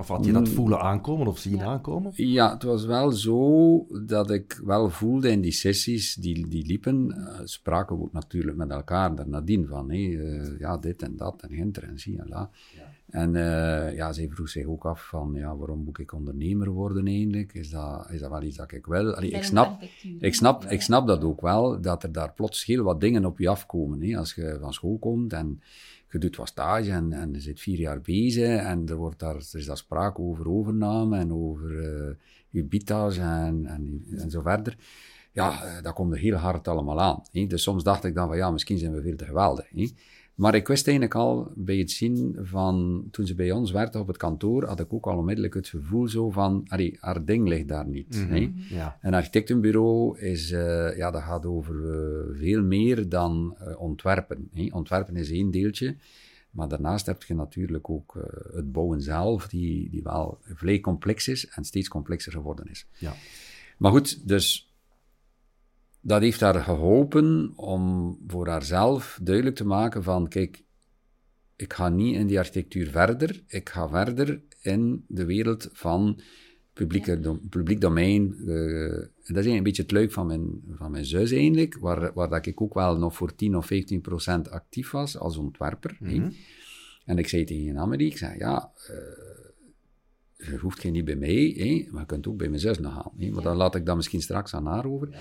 Of 0.00 0.08
had 0.08 0.24
je 0.24 0.32
dat 0.32 0.48
mm. 0.48 0.54
voelen 0.54 0.80
aankomen 0.80 1.26
of 1.26 1.38
zien 1.38 1.60
aankomen? 1.60 2.12
Ja, 2.14 2.52
het 2.52 2.62
was 2.62 2.84
wel 2.84 3.10
zo 3.10 3.86
dat 4.06 4.30
ik 4.30 4.60
wel 4.64 4.90
voelde 4.90 5.30
in 5.30 5.40
die 5.40 5.52
sessies 5.52 6.14
die, 6.14 6.48
die 6.48 6.66
liepen, 6.66 7.14
uh, 7.16 7.40
spraken 7.44 7.96
we 7.96 8.02
ook 8.02 8.12
natuurlijk 8.12 8.56
met 8.56 8.70
elkaar 8.70 9.14
daar 9.14 9.28
nadien 9.28 9.66
van, 9.66 9.90
hey, 9.90 9.98
uh, 9.98 10.58
ja, 10.58 10.76
dit 10.76 11.02
en 11.02 11.16
dat 11.16 11.42
en 11.42 11.52
hinter 11.52 11.82
en 11.82 11.98
zie 11.98 12.18
en 12.18 12.28
la. 12.28 12.50
Ja. 12.76 12.82
En 13.10 13.34
uh, 13.34 13.94
ja, 13.96 14.12
zij 14.12 14.28
vroeg 14.30 14.48
zich 14.48 14.66
ook 14.66 14.84
af 14.84 15.08
van, 15.08 15.32
ja, 15.34 15.56
waarom 15.56 15.84
moet 15.84 15.98
ik 15.98 16.12
ondernemer 16.12 16.70
worden 16.70 17.06
eigenlijk? 17.06 17.54
Is 17.54 17.70
dat, 17.70 18.10
is 18.10 18.20
dat 18.20 18.30
wel 18.30 18.42
iets 18.42 18.56
dat 18.56 18.72
ik 18.72 18.86
wil? 18.86 19.14
Allee, 19.14 19.30
ik, 19.30 19.42
snap, 19.42 19.82
ik, 20.20 20.34
snap, 20.34 20.64
ik 20.64 20.82
snap 20.82 21.06
dat 21.06 21.24
ook 21.24 21.40
wel, 21.40 21.80
dat 21.80 22.02
er 22.02 22.12
daar 22.12 22.32
plots 22.32 22.64
heel 22.64 22.82
wat 22.82 23.00
dingen 23.00 23.24
op 23.24 23.38
je 23.38 23.48
afkomen. 23.48 24.02
Hè? 24.02 24.18
Als 24.18 24.34
je 24.34 24.56
van 24.60 24.72
school 24.72 24.98
komt 24.98 25.32
en 25.32 25.60
je 26.10 26.18
doet 26.18 26.36
wat 26.36 26.48
stage 26.48 26.90
en, 26.90 27.12
en 27.12 27.32
je 27.32 27.40
zit 27.40 27.60
vier 27.60 27.78
jaar 27.78 28.00
bezig 28.00 28.58
en 28.58 28.88
er, 28.88 28.96
wordt 28.96 29.18
daar, 29.18 29.34
er 29.34 29.58
is 29.58 29.66
daar 29.66 29.76
sprake 29.76 30.20
over 30.20 30.48
overname 30.48 31.18
en 31.18 31.32
over 31.32 31.70
uh, 31.70 32.14
je 32.48 32.64
bitage 32.64 33.20
en, 33.20 33.66
en, 33.66 34.04
en 34.16 34.30
zo 34.30 34.40
verder. 34.40 34.76
Ja, 35.32 35.64
uh, 35.64 35.82
dat 35.82 35.94
komt 35.94 36.12
er 36.12 36.18
heel 36.18 36.36
hard 36.36 36.68
allemaal 36.68 37.00
aan. 37.00 37.22
Hè? 37.32 37.46
Dus 37.46 37.62
soms 37.62 37.82
dacht 37.82 38.04
ik 38.04 38.14
dan 38.14 38.28
van 38.28 38.36
ja, 38.36 38.50
misschien 38.50 38.78
zijn 38.78 38.92
we 38.92 39.02
veel 39.02 39.16
te 39.16 39.24
geweldig. 39.24 39.68
Hè? 39.74 39.90
Maar 40.34 40.54
ik 40.54 40.68
wist 40.68 40.86
eigenlijk 40.86 41.16
al 41.18 41.52
bij 41.54 41.76
het 41.76 41.90
zien 41.90 42.36
van, 42.42 43.04
toen 43.10 43.26
ze 43.26 43.34
bij 43.34 43.50
ons 43.50 43.70
werkte 43.70 43.98
op 43.98 44.06
het 44.06 44.16
kantoor, 44.16 44.64
had 44.64 44.80
ik 44.80 44.92
ook 44.92 45.06
al 45.06 45.16
onmiddellijk 45.16 45.54
het 45.54 45.68
gevoel 45.68 46.08
zo 46.08 46.30
van, 46.30 46.64
allee, 46.68 46.96
haar 47.00 47.24
ding 47.24 47.48
ligt 47.48 47.68
daar 47.68 47.86
niet. 47.86 48.16
Mm 48.16 48.28
-hmm. 48.28 48.54
ja. 48.68 48.98
Een 49.02 49.14
architectenbureau 49.14 50.18
is, 50.18 50.50
uh, 50.50 50.96
ja, 50.96 51.10
dat 51.10 51.22
gaat 51.22 51.46
over 51.46 51.74
uh, 51.74 52.38
veel 52.38 52.62
meer 52.62 53.08
dan 53.08 53.56
uh, 53.60 53.80
ontwerpen. 53.80 54.48
Hè. 54.52 54.68
Ontwerpen 54.72 55.16
is 55.16 55.30
één 55.30 55.50
deeltje, 55.50 55.96
maar 56.50 56.68
daarnaast 56.68 57.06
heb 57.06 57.22
je 57.22 57.34
natuurlijk 57.34 57.90
ook 57.90 58.28
het 58.52 58.72
bouwen 58.72 59.02
zelf, 59.02 59.48
die, 59.48 59.90
die 59.90 60.02
wel 60.02 60.38
vrij 60.42 60.80
complex 60.80 61.28
is 61.28 61.48
en 61.48 61.64
steeds 61.64 61.88
complexer 61.88 62.32
geworden 62.32 62.70
is. 62.70 62.86
Ja. 62.98 63.12
Maar 63.78 63.90
goed, 63.90 64.28
dus 64.28 64.69
dat 66.00 66.20
heeft 66.20 66.40
haar 66.40 66.62
geholpen 66.62 67.52
om 67.56 68.16
voor 68.26 68.48
haarzelf 68.48 69.18
duidelijk 69.22 69.56
te 69.56 69.66
maken 69.66 70.02
van, 70.02 70.28
kijk, 70.28 70.64
ik 71.56 71.72
ga 71.72 71.88
niet 71.88 72.14
in 72.14 72.26
die 72.26 72.38
architectuur 72.38 72.90
verder, 72.90 73.42
ik 73.46 73.68
ga 73.68 73.88
verder 73.88 74.42
in 74.60 75.04
de 75.08 75.24
wereld 75.24 75.68
van 75.72 76.20
publieke 76.72 77.38
publiek 77.48 77.80
domein. 77.80 78.34
Uh, 78.38 79.04
dat 79.24 79.44
is 79.44 79.52
een 79.52 79.62
beetje 79.62 79.82
het 79.82 79.90
leuk 79.90 80.12
van 80.12 80.26
mijn, 80.26 80.62
van 80.70 80.90
mijn 80.90 81.04
zus 81.04 81.32
eigenlijk, 81.32 81.78
waar, 81.78 82.12
waar 82.12 82.28
dat 82.28 82.46
ik 82.46 82.60
ook 82.60 82.74
wel 82.74 82.98
nog 82.98 83.16
voor 83.16 83.34
10 83.34 83.56
of 83.56 83.66
15 83.66 84.00
procent 84.00 84.50
actief 84.50 84.90
was 84.90 85.18
als 85.18 85.36
ontwerper. 85.36 85.96
Mm 86.00 86.32
En 87.04 87.18
ik 87.18 87.28
zei 87.28 87.44
tegen 87.44 87.78
Amelie, 87.78 88.10
ik 88.10 88.18
zei, 88.18 88.38
ja, 88.38 88.70
uh, 88.90 90.50
je 90.50 90.56
hoeft 90.56 90.80
geen 90.80 90.92
niet 90.92 91.04
bij 91.04 91.16
mij, 91.16 91.54
hè, 91.56 91.88
maar 91.90 92.00
je 92.00 92.06
kunt 92.06 92.26
ook 92.26 92.36
bij 92.36 92.48
mijn 92.48 92.60
zus 92.60 92.78
nog 92.78 92.92
gaan. 92.92 93.12
Hè, 93.16 93.30
maar 93.30 93.42
dan 93.42 93.56
laat 93.56 93.74
ik 93.74 93.86
dat 93.86 93.96
misschien 93.96 94.22
straks 94.22 94.54
aan 94.54 94.66
haar 94.66 94.86
over. 94.86 95.08
Ja. 95.10 95.20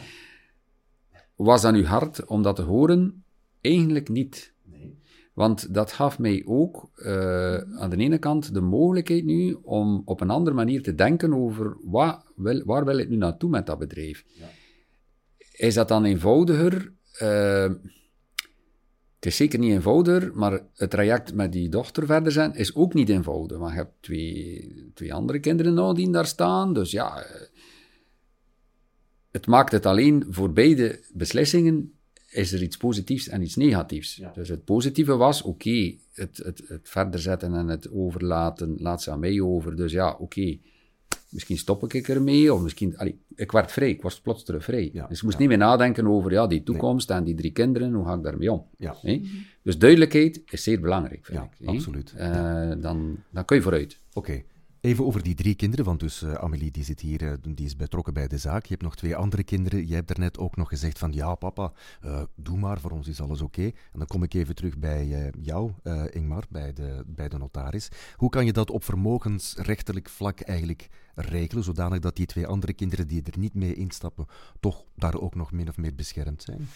Was 1.45 1.61
dat 1.61 1.73
nu 1.73 1.85
hard 1.85 2.25
om 2.25 2.41
dat 2.41 2.55
te 2.55 2.61
horen? 2.61 3.23
Eigenlijk 3.61 4.09
niet. 4.09 4.53
Nee. 4.63 4.97
Want 5.33 5.73
dat 5.73 5.91
gaf 5.91 6.19
mij 6.19 6.43
ook 6.45 6.89
uh, 6.95 7.55
aan 7.55 7.89
de 7.89 7.97
ene 7.97 8.17
kant 8.17 8.53
de 8.53 8.61
mogelijkheid 8.61 9.25
nu 9.25 9.57
om 9.61 10.01
op 10.05 10.21
een 10.21 10.29
andere 10.29 10.55
manier 10.55 10.83
te 10.83 10.95
denken 10.95 11.33
over 11.33 11.77
wat 11.83 12.23
wil, 12.35 12.63
waar 12.65 12.85
wil 12.85 12.97
ik 12.97 13.09
nu 13.09 13.15
naartoe 13.15 13.49
met 13.49 13.65
dat 13.65 13.79
bedrijf. 13.79 14.23
Ja. 14.27 14.47
Is 15.51 15.73
dat 15.73 15.87
dan 15.87 16.05
eenvoudiger? 16.05 16.93
Uh, 17.21 17.69
het 19.15 19.25
is 19.25 19.35
zeker 19.35 19.59
niet 19.59 19.71
eenvoudiger, 19.71 20.31
maar 20.33 20.61
het 20.75 20.89
traject 20.89 21.33
met 21.33 21.51
die 21.51 21.69
dochter 21.69 22.05
verder 22.05 22.31
zijn 22.31 22.55
is 22.55 22.75
ook 22.75 22.93
niet 22.93 23.09
eenvoudig. 23.09 23.57
Want 23.57 23.71
je 23.71 23.77
hebt 23.77 23.93
twee, 23.99 24.91
twee 24.93 25.13
andere 25.13 25.39
kinderen 25.39 25.73
nou 25.73 25.95
die 25.95 26.11
daar 26.11 26.25
staan. 26.25 26.73
Dus 26.73 26.91
ja, 26.91 27.23
eh, 27.23 27.41
het 29.31 29.47
maakt 29.47 29.71
het 29.71 29.85
alleen 29.85 30.25
voor 30.29 30.53
beide 30.53 30.99
beslissingen 31.13 31.93
is 32.29 32.53
er 32.53 32.61
iets 32.61 32.77
positiefs 32.77 33.27
en 33.27 33.41
iets 33.41 33.55
negatiefs. 33.55 34.21
Dus 34.33 34.49
het 34.49 34.63
positieve 34.63 35.15
was, 35.15 35.41
oké, 35.41 35.95
het, 36.13 36.37
het, 36.37 36.63
het 36.67 36.89
verder 36.89 37.19
zetten 37.19 37.55
en 37.55 37.67
het 37.67 37.91
overlaten, 37.91 38.75
laat 38.77 39.01
ze 39.01 39.11
aan 39.11 39.19
mij 39.19 39.41
over. 39.41 39.75
Dus 39.75 39.91
ja, 39.91 40.15
oké, 40.19 40.57
misschien 41.29 41.57
stop 41.57 41.93
ik 41.93 42.07
ermee, 42.07 42.53
of 42.53 42.61
misschien... 42.61 42.97
Allee, 42.97 43.19
ik 43.35 43.51
werd 43.51 43.71
vrij, 43.71 43.89
ik 43.89 44.01
was 44.01 44.21
plots 44.21 44.43
terug 44.43 44.63
vrij. 44.63 44.89
dus 44.93 45.17
ik 45.17 45.23
moest 45.23 45.37
niet 45.37 45.47
meer 45.47 45.57
nadenken 45.57 46.07
over 46.07 46.31
ja, 46.31 46.47
die 46.47 46.63
toekomst 46.63 47.09
en 47.09 47.23
die 47.23 47.35
drie 47.35 47.51
kinderen, 47.51 47.93
hoe 47.93 48.05
ga 48.05 48.13
ik 48.13 48.23
daarmee 48.23 48.51
om? 48.51 48.65
Ja. 48.77 48.95
Dus 49.63 49.77
duidelijkheid 49.77 50.41
is 50.45 50.63
zeer 50.63 50.79
belangrijk, 50.79 51.25
vind 51.25 51.39
ik. 51.59 51.67
absoluut. 51.67 52.13
Uh, 52.17 52.71
dan, 52.77 53.23
dan 53.29 53.45
kun 53.45 53.55
je 53.55 53.61
vooruit. 53.61 53.99
Oké. 54.13 54.43
Even 54.81 55.05
over 55.05 55.23
die 55.23 55.35
drie 55.35 55.55
kinderen, 55.55 55.85
want 55.85 55.99
dus 55.99 56.21
uh, 56.21 56.33
Amélie 56.33 56.71
die 56.71 56.83
zit 56.83 56.99
hier, 56.99 57.21
uh, 57.21 57.33
die 57.41 57.65
is 57.65 57.75
betrokken 57.75 58.13
bij 58.13 58.27
de 58.27 58.37
zaak. 58.37 58.63
Je 58.63 58.69
hebt 58.69 58.83
nog 58.83 58.95
twee 58.95 59.15
andere 59.15 59.43
kinderen. 59.43 59.87
Je 59.87 59.93
hebt 59.93 60.07
daarnet 60.07 60.37
ook 60.37 60.55
nog 60.55 60.69
gezegd 60.69 60.99
van 60.99 61.11
ja 61.11 61.35
papa, 61.35 61.71
uh, 62.05 62.21
doe 62.35 62.57
maar, 62.57 62.79
voor 62.79 62.91
ons 62.91 63.07
is 63.07 63.21
alles 63.21 63.41
oké. 63.41 63.63
En 63.63 63.99
dan 63.99 64.07
kom 64.07 64.23
ik 64.23 64.33
even 64.33 64.55
terug 64.55 64.77
bij 64.77 65.31
jou, 65.41 65.71
Ingmar, 66.09 66.43
bij 66.49 66.73
de, 66.73 67.03
bij 67.07 67.29
de 67.29 67.37
notaris. 67.37 67.89
Hoe 68.15 68.29
kan 68.29 68.45
je 68.45 68.53
dat 68.53 68.69
op 68.69 68.83
vermogensrechtelijk 68.83 70.09
vlak 70.09 70.39
eigenlijk 70.39 70.87
regelen, 71.15 71.63
zodanig 71.63 71.99
dat 71.99 72.15
die 72.15 72.25
twee 72.25 72.47
andere 72.47 72.73
kinderen 72.73 73.07
die 73.07 73.23
er 73.23 73.39
niet 73.39 73.53
mee 73.53 73.73
instappen, 73.73 74.25
toch 74.59 74.83
daar 74.95 75.19
ook 75.19 75.35
nog 75.35 75.51
min 75.51 75.69
of 75.69 75.77
meer 75.77 75.95
beschermd 75.95 76.43
zijn? 76.43 76.67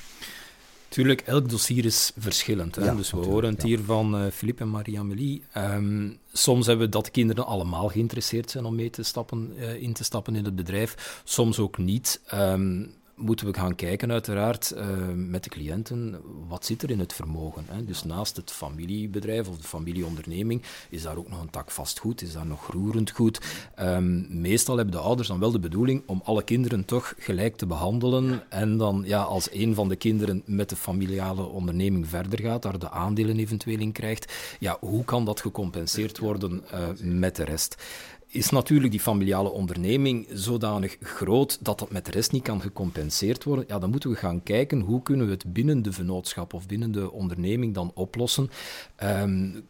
Tuurlijk, 0.93 1.21
elk 1.21 1.49
dossier 1.49 1.85
is 1.85 2.11
verschillend. 2.17 2.75
Hè? 2.75 2.95
dus 2.95 3.11
we 3.11 3.17
horen 3.17 3.49
het 3.49 3.63
hier 3.63 3.79
van 3.79 4.21
uh, 4.21 4.31
Philippe 4.31 4.63
en 4.63 4.69
Marie-Amélie. 4.69 5.43
Ehm, 5.51 6.09
soms 6.33 6.65
hebben 6.67 6.85
we 6.85 6.91
dat 6.91 7.11
kinderen 7.11 7.45
allemaal 7.45 7.87
geïnteresseerd 7.87 8.51
zijn 8.51 8.65
om 8.65 8.75
mee 8.75 8.89
te 8.89 9.03
stappen, 9.03 9.53
uh, 9.57 9.81
in 9.81 9.93
te 9.93 10.03
stappen 10.03 10.35
in 10.35 10.45
het 10.45 10.55
bedrijf. 10.55 11.21
Soms 11.23 11.59
ook 11.59 11.77
niet. 11.77 12.21
Um, 12.33 12.93
moeten 13.23 13.45
we 13.45 13.53
gaan 13.53 13.75
kijken, 13.75 14.11
uiteraard, 14.11 14.73
uh, 14.77 14.85
met 15.15 15.43
de 15.43 15.49
cliënten, 15.49 16.21
wat 16.47 16.65
zit 16.65 16.83
er 16.83 16.89
in 16.89 16.99
het 16.99 17.13
vermogen. 17.13 17.65
Hè? 17.67 17.85
Dus 17.85 18.03
naast 18.03 18.35
het 18.35 18.51
familiebedrijf 18.51 19.47
of 19.47 19.57
de 19.57 19.67
familieonderneming 19.67 20.61
is 20.89 21.01
daar 21.01 21.17
ook 21.17 21.29
nog 21.29 21.41
een 21.41 21.49
tak 21.49 21.71
vastgoed, 21.71 22.21
is 22.21 22.33
daar 22.33 22.45
nog 22.45 22.67
roerend 22.67 23.11
goed. 23.11 23.41
Um, 23.79 24.27
meestal 24.41 24.75
hebben 24.75 24.95
de 24.95 25.01
ouders 25.01 25.27
dan 25.27 25.39
wel 25.39 25.51
de 25.51 25.59
bedoeling 25.59 26.03
om 26.05 26.21
alle 26.23 26.43
kinderen 26.43 26.85
toch 26.85 27.13
gelijk 27.17 27.55
te 27.55 27.65
behandelen 27.65 28.43
en 28.49 28.77
dan, 28.77 29.03
ja, 29.05 29.21
als 29.21 29.51
een 29.51 29.75
van 29.75 29.89
de 29.89 29.95
kinderen 29.95 30.41
met 30.45 30.69
de 30.69 30.75
familiale 30.75 31.45
onderneming 31.45 32.07
verder 32.07 32.39
gaat, 32.39 32.61
daar 32.61 32.79
de 32.79 32.89
aandelen 32.89 33.37
eventueel 33.37 33.79
in 33.79 33.91
krijgt, 33.91 34.33
ja, 34.59 34.77
hoe 34.79 35.03
kan 35.03 35.25
dat 35.25 35.41
gecompenseerd 35.41 36.17
worden 36.19 36.63
uh, 36.73 36.87
met 36.99 37.35
de 37.35 37.43
rest? 37.43 37.83
Is 38.33 38.49
natuurlijk 38.49 38.91
die 38.91 38.99
familiale 38.99 39.51
onderneming 39.51 40.27
zodanig 40.31 40.97
groot 41.01 41.57
dat 41.61 41.79
dat 41.79 41.91
met 41.91 42.05
de 42.05 42.11
rest 42.11 42.31
niet 42.31 42.43
kan 42.43 42.61
gecompenseerd 42.61 43.43
worden. 43.43 43.65
Ja, 43.67 43.79
dan 43.79 43.89
moeten 43.89 44.09
we 44.09 44.15
gaan 44.15 44.43
kijken 44.43 44.79
hoe 44.79 45.01
kunnen 45.01 45.25
we 45.25 45.31
het 45.31 45.53
binnen 45.53 45.81
de 45.81 45.91
vennootschap 45.91 46.53
of 46.53 46.67
binnen 46.67 46.91
de 46.91 47.11
onderneming 47.11 47.73
dan 47.73 47.91
oplossen. 47.93 48.49
Um, 49.03 49.65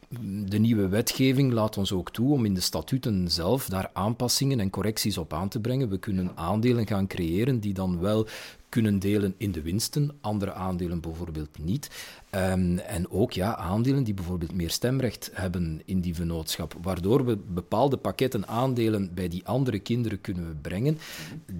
de 0.45 0.57
nieuwe 0.57 0.87
wetgeving 0.87 1.53
laat 1.53 1.77
ons 1.77 1.91
ook 1.91 2.11
toe 2.11 2.33
om 2.33 2.45
in 2.45 2.53
de 2.53 2.61
statuten 2.61 3.31
zelf 3.31 3.67
daar 3.69 3.89
aanpassingen 3.93 4.59
en 4.59 4.69
correcties 4.69 5.17
op 5.17 5.33
aan 5.33 5.49
te 5.49 5.59
brengen. 5.59 5.89
We 5.89 5.97
kunnen 5.97 6.31
aandelen 6.35 6.87
gaan 6.87 7.07
creëren 7.07 7.59
die 7.59 7.73
dan 7.73 7.99
wel 7.99 8.27
kunnen 8.73 8.99
delen 8.99 9.33
in 9.37 9.51
de 9.51 9.61
winsten, 9.61 10.11
andere 10.21 10.53
aandelen 10.53 10.99
bijvoorbeeld 10.99 11.57
niet. 11.59 11.89
Um, 12.35 12.77
en 12.77 13.11
ook 13.11 13.31
ja, 13.31 13.55
aandelen 13.55 14.03
die 14.03 14.13
bijvoorbeeld 14.13 14.53
meer 14.53 14.69
stemrecht 14.69 15.29
hebben 15.33 15.81
in 15.85 15.99
die 15.99 16.15
vennootschap, 16.15 16.75
waardoor 16.81 17.25
we 17.25 17.37
bepaalde 17.37 17.97
pakketten 17.97 18.47
aandelen 18.47 19.13
bij 19.13 19.27
die 19.27 19.45
andere 19.45 19.79
kinderen 19.79 20.21
kunnen 20.21 20.59
brengen, 20.61 20.97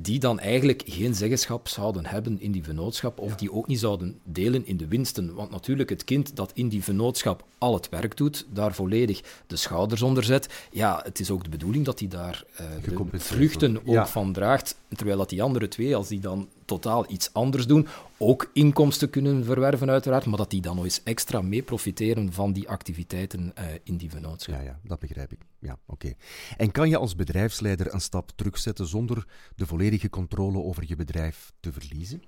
die 0.02 0.20
dan 0.20 0.40
eigenlijk 0.40 0.84
geen 0.86 1.16
zeggenschap 1.16 1.68
zouden 1.68 2.06
hebben 2.06 2.42
in 2.42 2.52
die 2.52 2.64
vennootschap, 2.64 3.20
of 3.20 3.36
die 3.36 3.52
ook 3.52 3.68
niet 3.68 3.80
zouden 3.80 4.20
delen 4.24 4.66
in 4.66 4.78
de 4.78 4.88
winsten. 4.88 5.34
Want 5.34 5.52
natuurlijk, 5.52 5.90
het 5.90 6.04
kind 6.04 6.36
dat 6.36 6.52
in 6.54 6.68
die 6.68 6.84
vennootschap 6.84 7.46
al 7.58 7.74
het 7.74 7.90
werk 7.90 8.18
doet, 8.18 8.46
daar 8.54 8.74
volledig 8.74 9.22
de 9.48 9.56
schouders 9.56 10.02
onder 10.02 10.24
zet, 10.24 10.50
ja, 10.72 11.02
het 11.04 11.20
is 11.20 11.32
ook 11.32 11.44
de 11.44 11.50
bedoeling 11.50 11.86
dat 11.86 12.00
hij 12.00 12.08
daar 12.08 12.44
uh, 12.62 12.68
de 13.12 13.20
vruchten 13.20 13.88
ook 13.88 14.08
van 14.08 14.34
draagt, 14.34 14.76
terwijl 14.96 15.18
dat 15.18 15.30
die 15.30 15.44
andere 15.44 15.68
twee, 15.68 15.96
als 15.96 16.08
die 16.08 16.20
dan 16.20 16.48
totaal 16.66 17.06
iets 17.12 17.34
anders 17.34 17.68
doen, 17.68 17.88
ook 18.18 18.50
inkomsten 18.54 19.10
kunnen 19.10 19.46
verwerven 19.46 19.90
uiteraard, 19.90 20.26
maar 20.26 20.38
dat 20.38 20.50
die 20.50 20.62
dan 20.62 20.76
nog 20.76 20.84
eens 20.84 21.04
extra 21.04 21.42
mee 21.42 21.62
profiteren 21.62 22.34
van 22.34 22.54
die 22.54 22.70
activiteiten 22.70 23.54
uh, 23.60 23.66
in 23.84 23.98
die 23.98 24.10
vennootschap. 24.10 24.56
Ja, 24.56 24.62
ja, 24.62 24.80
dat 24.84 25.00
begrijp 25.00 25.32
ik. 25.32 25.40
Ja, 25.60 25.78
oké. 25.86 26.14
En 26.58 26.72
kan 26.72 26.90
je 26.90 26.98
als 26.98 27.16
bedrijfsleider 27.16 27.94
een 27.94 28.02
stap 28.02 28.32
terugzetten 28.36 28.88
zonder 28.88 29.26
de 29.56 29.66
volledige 29.66 30.10
controle 30.10 30.58
over 30.58 30.84
je 30.88 30.96
bedrijf 30.96 31.54
te 31.60 31.72
verliezen? 31.72 32.24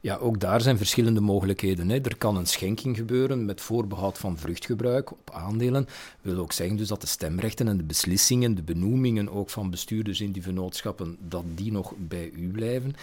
Ja, 0.00 0.16
ook 0.16 0.40
daar 0.40 0.60
zijn 0.60 0.76
verschillende 0.76 1.20
mogelijkheden. 1.20 1.88
Hè. 1.88 2.00
Er 2.00 2.16
kan 2.16 2.36
een 2.36 2.46
schenking 2.46 2.96
gebeuren 2.96 3.44
met 3.44 3.60
voorbehoud 3.60 4.18
van 4.18 4.38
vruchtgebruik 4.38 5.10
op 5.10 5.30
aandelen. 5.30 5.84
Dat 5.84 5.94
wil 6.20 6.38
ook 6.38 6.52
zeggen 6.52 6.76
dus 6.76 6.88
dat 6.88 7.00
de 7.00 7.06
stemrechten 7.06 7.68
en 7.68 7.76
de 7.76 7.82
beslissingen, 7.82 8.54
de 8.54 8.62
benoemingen 8.62 9.28
ook 9.28 9.50
van 9.50 9.70
bestuurders 9.70 10.20
in 10.20 10.32
die 10.32 10.42
vennootschappen, 10.42 11.16
dat 11.20 11.44
die 11.54 11.72
nog 11.72 11.92
bij 11.96 12.30
u 12.30 12.50
blijven. 12.50 12.94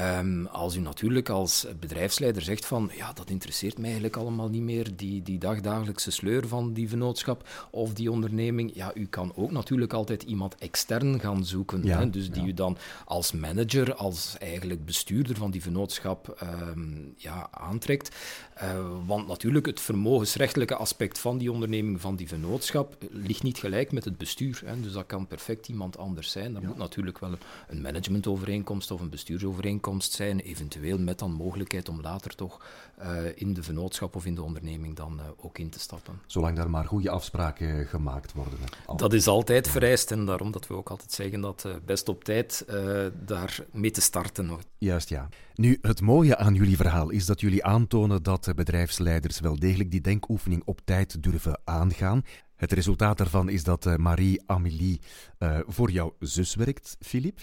Um, 0.00 0.46
als 0.46 0.76
u 0.76 0.80
natuurlijk 0.80 1.28
als 1.28 1.66
bedrijfsleider 1.80 2.42
zegt 2.42 2.66
van 2.66 2.90
ja, 2.96 3.12
dat 3.12 3.30
interesseert 3.30 3.76
mij 3.76 3.84
eigenlijk 3.84 4.16
allemaal 4.16 4.48
niet 4.48 4.62
meer, 4.62 4.96
die, 4.96 5.22
die 5.22 5.38
dagdagelijkse 5.38 6.10
sleur 6.10 6.48
van 6.48 6.72
die 6.72 6.88
vennootschap 6.88 7.48
of 7.70 7.92
die 7.92 8.10
onderneming, 8.10 8.70
ja, 8.74 8.90
u 8.94 9.06
kan 9.06 9.32
ook 9.34 9.50
natuurlijk 9.50 9.92
altijd 9.92 10.22
iemand 10.22 10.54
extern 10.54 11.20
gaan 11.20 11.44
zoeken. 11.44 11.86
hè? 11.86 12.10
Dus 12.10 12.30
die 12.30 12.46
u 12.46 12.54
dan 12.54 12.76
als 13.04 13.32
manager, 13.32 13.94
als 13.94 14.36
eigenlijk 14.38 14.84
bestuurder 14.84 15.36
van 15.36 15.50
die 15.50 15.62
vennootschap 15.62 16.42
um, 16.42 17.14
ja, 17.16 17.48
aantrekt. 17.50 18.16
Uh, 18.62 18.86
want 19.06 19.26
natuurlijk, 19.26 19.66
het 19.66 19.80
vermogensrechtelijke 19.80 20.76
aspect 20.76 21.18
van 21.18 21.38
die 21.38 21.52
onderneming, 21.52 22.00
van 22.00 22.16
die 22.16 22.28
vennootschap, 22.28 22.96
ligt 23.10 23.42
niet 23.42 23.58
gelijk 23.58 23.92
met 23.92 24.04
het 24.04 24.18
bestuur. 24.18 24.62
Hè? 24.64 24.80
Dus 24.80 24.92
dat 24.92 25.06
kan 25.06 25.26
perfect 25.26 25.68
iemand 25.68 25.98
anders 25.98 26.30
zijn. 26.30 26.52
Dat 26.52 26.62
moet 26.62 26.76
natuurlijk 26.76 27.18
wel 27.18 27.34
een 27.68 27.80
managementovereenkomst 27.80 28.90
of 28.90 29.00
een 29.00 29.10
bestuursovereenkomst 29.10 29.82
zijn, 30.12 30.40
eventueel 30.40 30.98
met 30.98 31.18
dan 31.18 31.32
mogelijkheid 31.32 31.88
om 31.88 32.00
later 32.00 32.34
toch 32.34 32.66
uh, 33.02 33.06
in 33.34 33.54
de 33.54 33.62
vennootschap 33.62 34.16
of 34.16 34.26
in 34.26 34.34
de 34.34 34.42
onderneming 34.42 34.96
dan 34.96 35.20
uh, 35.20 35.24
ook 35.36 35.58
in 35.58 35.70
te 35.70 35.78
stappen. 35.78 36.20
Zolang 36.26 36.56
daar 36.56 36.70
maar 36.70 36.84
goede 36.84 37.10
afspraken 37.10 37.86
gemaakt 37.86 38.32
worden. 38.32 38.58
Dat 38.96 39.12
is 39.12 39.26
altijd 39.26 39.68
vereist 39.68 40.10
en 40.10 40.24
daarom 40.24 40.50
dat 40.50 40.66
we 40.66 40.74
ook 40.74 40.90
altijd 40.90 41.12
zeggen 41.12 41.40
dat 41.40 41.68
best 41.84 42.08
op 42.08 42.24
tijd 42.24 42.64
daar 43.26 43.64
mee 43.72 43.90
te 43.90 44.00
starten. 44.00 44.50
Juist, 44.78 45.08
ja. 45.08 45.28
Nu, 45.54 45.78
het 45.80 46.00
mooie 46.00 46.36
aan 46.36 46.54
jullie 46.54 46.76
verhaal 46.76 47.10
is 47.10 47.26
dat 47.26 47.40
jullie 47.40 47.64
aantonen 47.64 48.22
dat 48.22 48.52
bedrijfsleiders 48.54 49.40
wel 49.40 49.58
degelijk 49.58 49.90
die 49.90 50.00
denkoefening 50.00 50.62
op 50.64 50.80
tijd 50.84 51.22
durven 51.22 51.60
aangaan. 51.64 52.22
Het 52.56 52.72
resultaat 52.72 53.18
daarvan 53.18 53.48
is 53.48 53.64
dat 53.64 53.98
Marie-Amélie 53.98 55.00
uh, 55.38 55.58
voor 55.66 55.90
jouw 55.90 56.14
zus 56.18 56.54
werkt, 56.54 56.96
Philippe, 57.00 57.42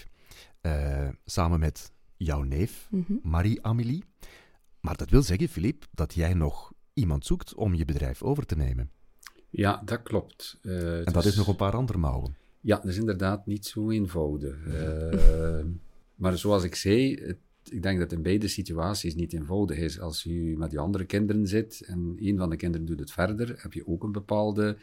uh, 0.62 1.08
samen 1.24 1.60
met 1.60 1.92
jouw 2.24 2.42
neef, 2.42 2.88
mm 2.90 3.04
-hmm. 3.06 3.20
Marie-Amélie. 3.22 4.04
Maar 4.80 4.96
dat 4.96 5.10
wil 5.10 5.22
zeggen, 5.22 5.48
Philippe, 5.48 5.86
dat 5.90 6.14
jij 6.14 6.34
nog 6.34 6.72
iemand 6.94 7.26
zoekt 7.26 7.54
om 7.54 7.74
je 7.74 7.84
bedrijf 7.84 8.22
over 8.22 8.46
te 8.46 8.56
nemen. 8.56 8.90
Ja, 9.50 9.82
dat 9.84 10.02
klopt. 10.02 10.58
en 10.62 11.04
dat 11.04 11.24
is... 11.24 11.30
is 11.30 11.36
nog 11.36 11.48
een 11.48 11.56
paar 11.56 11.76
andere 11.76 11.98
mouwen. 11.98 12.36
Ja, 12.60 12.76
dat 12.76 12.84
is 12.84 12.96
inderdaad 12.96 13.46
niet 13.46 13.66
zo 13.66 13.90
eenvoudig. 13.90 14.56
maar 16.22 16.38
zoals 16.38 16.64
ik 16.64 16.74
zei, 16.74 17.14
het 17.14 17.38
ik 17.70 17.82
denk 17.82 17.98
dat 17.98 18.12
in 18.12 18.22
beide 18.22 18.48
situaties 18.48 19.14
niet 19.14 19.32
eenvoudig 19.32 19.78
is. 19.78 20.00
Als 20.00 20.22
je 20.22 20.54
met 20.56 20.70
je 20.70 20.78
andere 20.78 21.04
kinderen 21.04 21.46
zit 21.46 21.82
en 21.86 22.16
een 22.16 22.38
van 22.38 22.50
de 22.50 22.56
kinderen 22.56 22.86
doet 22.86 23.00
het 23.00 23.12
verder, 23.12 23.54
heb 23.56 23.72
je 23.72 23.86
ook 23.86 24.02
een 24.02 24.12
bepaalde 24.12 24.76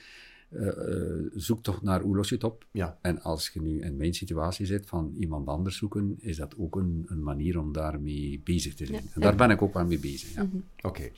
uh, 0.49 0.65
uh, 0.65 1.31
zoektocht 1.35 1.81
naar 1.81 2.01
hoe 2.01 2.15
los 2.15 2.29
je 2.29 2.35
het 2.35 2.43
op. 2.43 2.65
Ja. 2.71 2.97
En 3.01 3.21
als 3.21 3.49
je 3.49 3.61
nu 3.61 3.81
in 3.81 3.97
mijn 3.97 4.13
situatie 4.13 4.65
zit 4.65 4.85
van 4.85 5.13
iemand 5.19 5.47
anders 5.47 5.77
zoeken, 5.77 6.15
is 6.19 6.37
dat 6.37 6.55
ook 6.57 6.75
een, 6.75 7.05
een 7.07 7.23
manier 7.23 7.59
om 7.59 7.73
daarmee 7.73 8.41
bezig 8.43 8.75
te 8.75 8.85
zijn. 8.85 9.03
Ja. 9.03 9.09
En 9.13 9.21
daar 9.21 9.35
ben 9.35 9.49
ik 9.49 9.61
ook 9.61 9.73
wel 9.73 9.85
mee 9.85 9.99
bezig. 9.99 10.33
Ja. 10.33 10.43
Mm 10.43 10.49
-hmm. 10.49 10.63
Oké. 10.77 10.87
Okay. 10.87 11.11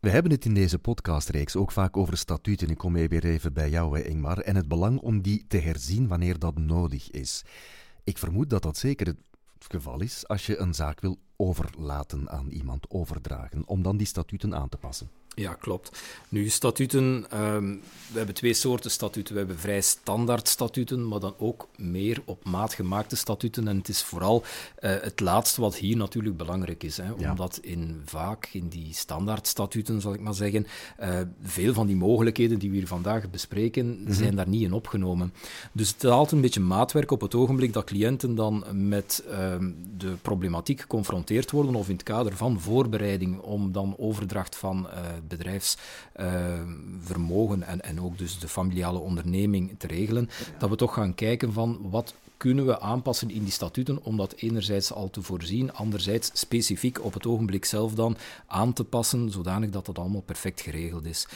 We 0.00 0.10
hebben 0.10 0.32
het 0.32 0.44
in 0.44 0.54
deze 0.54 0.78
podcastreeks 0.78 1.56
ook 1.56 1.72
vaak 1.72 1.96
over 1.96 2.16
statuten. 2.16 2.68
Ik 2.68 2.78
kom 2.78 2.92
weer 2.92 3.24
even 3.24 3.52
bij 3.52 3.70
jou, 3.70 4.00
Ingmar. 4.00 4.38
En 4.38 4.56
het 4.56 4.68
belang 4.68 4.98
om 4.98 5.22
die 5.22 5.44
te 5.48 5.56
herzien 5.56 6.08
wanneer 6.08 6.38
dat 6.38 6.58
nodig 6.58 7.10
is. 7.10 7.44
Ik 8.04 8.18
vermoed 8.18 8.50
dat 8.50 8.62
dat 8.62 8.76
zeker 8.76 9.06
het 9.06 9.18
geval 9.58 10.00
is 10.00 10.28
als 10.28 10.46
je 10.46 10.58
een 10.58 10.74
zaak 10.74 11.00
wil 11.00 11.18
overlaten 11.40 12.30
aan 12.30 12.48
iemand, 12.50 12.86
overdragen, 12.88 13.62
om 13.66 13.82
dan 13.82 13.96
die 13.96 14.06
statuten 14.06 14.54
aan 14.54 14.68
te 14.68 14.76
passen. 14.76 15.10
Ja, 15.34 15.54
klopt. 15.54 16.02
Nu, 16.28 16.48
statuten, 16.48 17.26
ehm, 17.30 17.74
we 18.12 18.16
hebben 18.16 18.34
twee 18.34 18.54
soorten 18.54 18.90
statuten. 18.90 19.32
We 19.32 19.38
hebben 19.38 19.58
vrij 19.58 19.80
standaard 19.80 20.48
statuten, 20.48 21.08
maar 21.08 21.20
dan 21.20 21.34
ook 21.38 21.68
meer 21.76 22.22
op 22.24 22.44
maat 22.44 22.74
gemaakte 22.74 23.16
statuten. 23.16 23.68
En 23.68 23.76
het 23.76 23.88
is 23.88 24.02
vooral 24.02 24.42
uh, 24.80 24.90
het 25.00 25.20
laatste 25.20 25.60
wat 25.60 25.76
hier 25.76 25.96
natuurlijk 25.96 26.36
belangrijk 26.36 26.82
is. 26.82 26.96
Hè, 26.96 27.12
omdat 27.12 27.58
in, 27.62 28.02
vaak 28.04 28.48
in 28.52 28.68
die 28.68 28.94
standaard 28.94 29.46
statuten, 29.46 30.00
zal 30.00 30.14
ik 30.14 30.20
maar 30.20 30.34
zeggen, 30.34 30.66
uh, 31.00 31.20
veel 31.42 31.74
van 31.74 31.86
die 31.86 31.96
mogelijkheden 31.96 32.58
die 32.58 32.70
we 32.70 32.76
hier 32.76 32.86
vandaag 32.86 33.30
bespreken, 33.30 34.02
mhm. 34.02 34.12
zijn 34.12 34.36
daar 34.36 34.48
niet 34.48 34.62
in 34.62 34.72
opgenomen. 34.72 35.32
Dus 35.72 35.88
het 35.92 36.04
altijd 36.04 36.32
een 36.32 36.40
beetje 36.40 36.60
maatwerk 36.60 37.10
op 37.10 37.20
het 37.20 37.34
ogenblik 37.34 37.72
dat 37.72 37.84
cliënten 37.84 38.34
dan 38.34 38.64
met 38.72 39.24
uh, 39.30 39.34
de 39.96 40.14
problematiek 40.22 40.80
geconfronteerd 40.80 41.28
worden, 41.50 41.74
of 41.74 41.88
in 41.88 41.94
het 41.94 42.02
kader 42.02 42.36
van 42.36 42.60
voorbereiding 42.60 43.38
om 43.38 43.72
dan 43.72 43.94
overdracht 43.98 44.56
van 44.56 44.86
uh, 44.86 44.92
bedrijfsvermogen 45.28 47.62
en, 47.62 47.80
en 47.80 48.00
ook 48.00 48.18
dus 48.18 48.38
de 48.38 48.48
familiale 48.48 48.98
onderneming 48.98 49.74
te 49.78 49.86
regelen, 49.86 50.28
dat 50.58 50.70
we 50.70 50.76
toch 50.76 50.94
gaan 50.94 51.14
kijken 51.14 51.52
van 51.52 51.78
wat 51.82 52.14
kunnen 52.36 52.66
we 52.66 52.80
aanpassen 52.80 53.30
in 53.30 53.42
die 53.42 53.52
statuten 53.52 54.04
om 54.04 54.16
dat 54.16 54.32
enerzijds 54.32 54.92
al 54.92 55.10
te 55.10 55.22
voorzien, 55.22 55.72
anderzijds 55.72 56.30
specifiek 56.32 57.04
op 57.04 57.14
het 57.14 57.26
ogenblik 57.26 57.64
zelf 57.64 57.94
dan 57.94 58.16
aan 58.46 58.72
te 58.72 58.84
passen, 58.84 59.30
zodanig 59.30 59.70
dat 59.70 59.86
dat 59.86 59.98
allemaal 59.98 60.20
perfect 60.20 60.60
geregeld 60.60 61.04
is. 61.04 61.26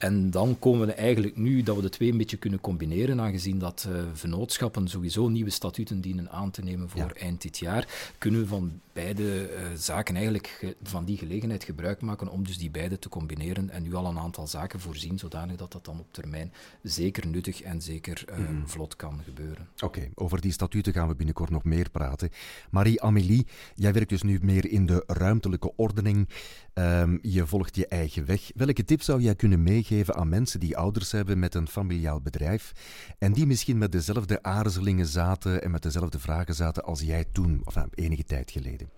En 0.00 0.30
dan 0.30 0.58
komen 0.58 0.86
we 0.86 0.92
eigenlijk 0.92 1.36
nu 1.36 1.62
dat 1.62 1.76
we 1.76 1.82
de 1.82 1.88
twee 1.88 2.10
een 2.10 2.16
beetje 2.16 2.36
kunnen 2.36 2.60
combineren, 2.60 3.20
aangezien 3.20 3.58
dat 3.58 3.88
uh, 3.88 4.02
vennootschappen 4.12 4.88
sowieso 4.88 5.28
nieuwe 5.28 5.50
statuten 5.50 6.00
dienen 6.00 6.30
aan 6.30 6.50
te 6.50 6.62
nemen 6.62 6.88
voor 6.88 7.10
eind 7.10 7.42
dit 7.42 7.58
jaar, 7.58 8.12
kunnen 8.18 8.40
we 8.40 8.46
van 8.46 8.80
beide 8.92 9.50
uh, 9.50 9.60
zaken 9.76 10.14
eigenlijk 10.14 10.74
van 10.82 11.04
die 11.04 11.16
gelegenheid 11.16 11.64
gebruik 11.64 12.00
maken 12.00 12.28
om 12.28 12.46
dus 12.46 12.58
die 12.58 12.70
beide 12.70 12.98
te 12.98 13.08
combineren 13.08 13.70
en 13.70 13.82
nu 13.82 13.94
al 13.94 14.06
een 14.06 14.18
aantal 14.18 14.46
zaken 14.46 14.80
voorzien, 14.80 15.18
zodanig 15.18 15.56
dat 15.56 15.72
dat 15.72 15.84
dan 15.84 15.98
op 15.98 16.06
termijn 16.10 16.52
zeker 16.82 17.26
nuttig 17.26 17.62
en 17.62 17.82
zeker 17.82 18.24
uh, 18.30 18.48
mm. 18.48 18.68
vlot 18.68 18.96
kan 18.96 19.20
gebeuren. 19.24 19.68
Oké, 19.80 20.10
over 20.14 20.40
die 20.40 20.52
statuten 20.52 20.92
gaan 20.92 21.08
we 21.08 21.14
binnenkort 21.14 21.50
nog 21.50 21.64
meer 21.64 21.90
praten. 21.90 22.30
Marie-Amélie, 22.70 23.46
jij 23.74 23.92
werkt 23.92 24.08
dus 24.08 24.22
nu 24.22 24.38
meer 24.42 24.70
in 24.70 24.86
de 24.86 25.04
ruimtelijke 25.06 25.72
ordening. 25.76 26.28
Um, 26.74 27.18
je 27.22 27.46
volgt 27.46 27.76
je 27.76 27.86
eigen 27.86 28.26
weg. 28.26 28.50
Welke 28.54 28.84
tip 28.84 29.02
zou 29.02 29.20
jij 29.20 29.34
kunnen 29.34 29.62
meegeven 29.62 29.89
aan 30.06 30.28
mensen 30.28 30.60
die 30.60 30.76
ouders 30.76 31.12
hebben 31.12 31.38
met 31.38 31.54
een 31.54 31.68
familiaal 31.68 32.20
bedrijf 32.20 32.72
en 33.18 33.32
die 33.32 33.46
misschien 33.46 33.78
met 33.78 33.92
dezelfde 33.92 34.42
aarzelingen 34.42 35.06
zaten 35.06 35.62
en 35.62 35.70
met 35.70 35.82
dezelfde 35.82 36.18
vragen 36.18 36.54
zaten 36.54 36.84
als 36.84 37.00
jij 37.00 37.24
toen, 37.32 37.60
of 37.64 37.74
nou, 37.74 37.88
enige 37.94 38.24
tijd 38.24 38.50
geleden? 38.50 38.90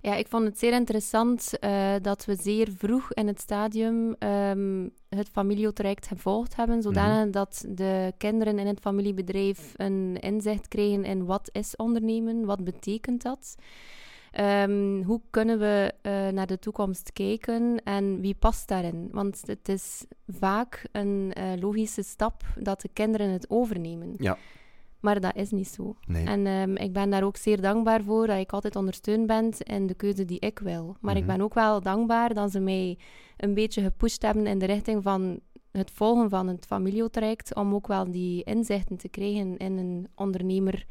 Ja, 0.00 0.14
ik 0.14 0.28
vond 0.28 0.44
het 0.44 0.58
zeer 0.58 0.72
interessant 0.72 1.52
uh, 1.60 1.94
dat 2.02 2.24
we 2.24 2.36
zeer 2.40 2.68
vroeg 2.76 3.12
in 3.12 3.26
het 3.26 3.40
stadium 3.40 4.14
um, 4.18 4.90
het 5.08 5.28
familietraject 5.32 6.06
gevolgd 6.06 6.56
hebben, 6.56 6.82
zodanig 6.82 7.24
mm 7.24 7.30
dat 7.30 7.64
de 7.68 8.12
kinderen 8.18 8.58
in 8.58 8.66
het 8.66 8.80
familiebedrijf 8.80 9.72
een 9.76 10.16
inzicht 10.20 10.68
kregen 10.68 11.04
in 11.04 11.24
wat 11.24 11.48
is 11.52 11.76
ondernemen, 11.76 12.44
wat 12.44 12.64
betekent 12.64 13.22
dat. 13.22 13.56
Um, 14.40 15.02
hoe 15.02 15.20
kunnen 15.30 15.58
we 15.58 15.92
uh, 16.02 16.28
naar 16.28 16.46
de 16.46 16.58
toekomst 16.58 17.12
kijken 17.12 17.82
en 17.84 18.20
wie 18.20 18.34
past 18.34 18.68
daarin? 18.68 19.08
Want 19.12 19.42
het 19.46 19.68
is 19.68 20.04
vaak 20.26 20.88
een 20.92 21.32
uh, 21.38 21.52
logische 21.60 22.02
stap 22.02 22.42
dat 22.58 22.80
de 22.80 22.88
kinderen 22.92 23.30
het 23.30 23.50
overnemen. 23.50 24.14
Ja. 24.16 24.38
Maar 25.00 25.20
dat 25.20 25.36
is 25.36 25.50
niet 25.50 25.68
zo. 25.68 25.96
Nee. 26.06 26.26
En 26.26 26.46
um, 26.46 26.76
ik 26.76 26.92
ben 26.92 27.10
daar 27.10 27.22
ook 27.22 27.36
zeer 27.36 27.60
dankbaar 27.60 28.02
voor 28.02 28.26
dat 28.26 28.38
ik 28.38 28.52
altijd 28.52 28.76
ondersteund 28.76 29.26
ben 29.26 29.52
in 29.58 29.86
de 29.86 29.94
keuze 29.94 30.24
die 30.24 30.40
ik 30.40 30.58
wil. 30.58 30.96
Maar 31.00 31.16
ik 31.16 31.24
mhm. 31.24 31.36
ben 31.36 31.44
ook 31.44 31.54
wel 31.54 31.80
dankbaar 31.80 32.34
dat 32.34 32.50
ze 32.50 32.60
mij 32.60 32.98
een 33.36 33.54
beetje 33.54 33.82
gepusht 33.82 34.22
hebben 34.22 34.46
in 34.46 34.58
de 34.58 34.66
richting 34.66 35.02
van 35.02 35.40
het 35.70 35.90
volgen 35.90 36.30
van 36.30 36.48
het 36.48 36.66
familietraject, 36.66 37.54
om 37.54 37.74
ook 37.74 37.86
wel 37.86 38.10
die 38.10 38.44
inzichten 38.44 38.96
te 38.96 39.08
krijgen 39.08 39.56
in 39.56 39.76
een 39.78 40.08
ondernemer 40.14 40.86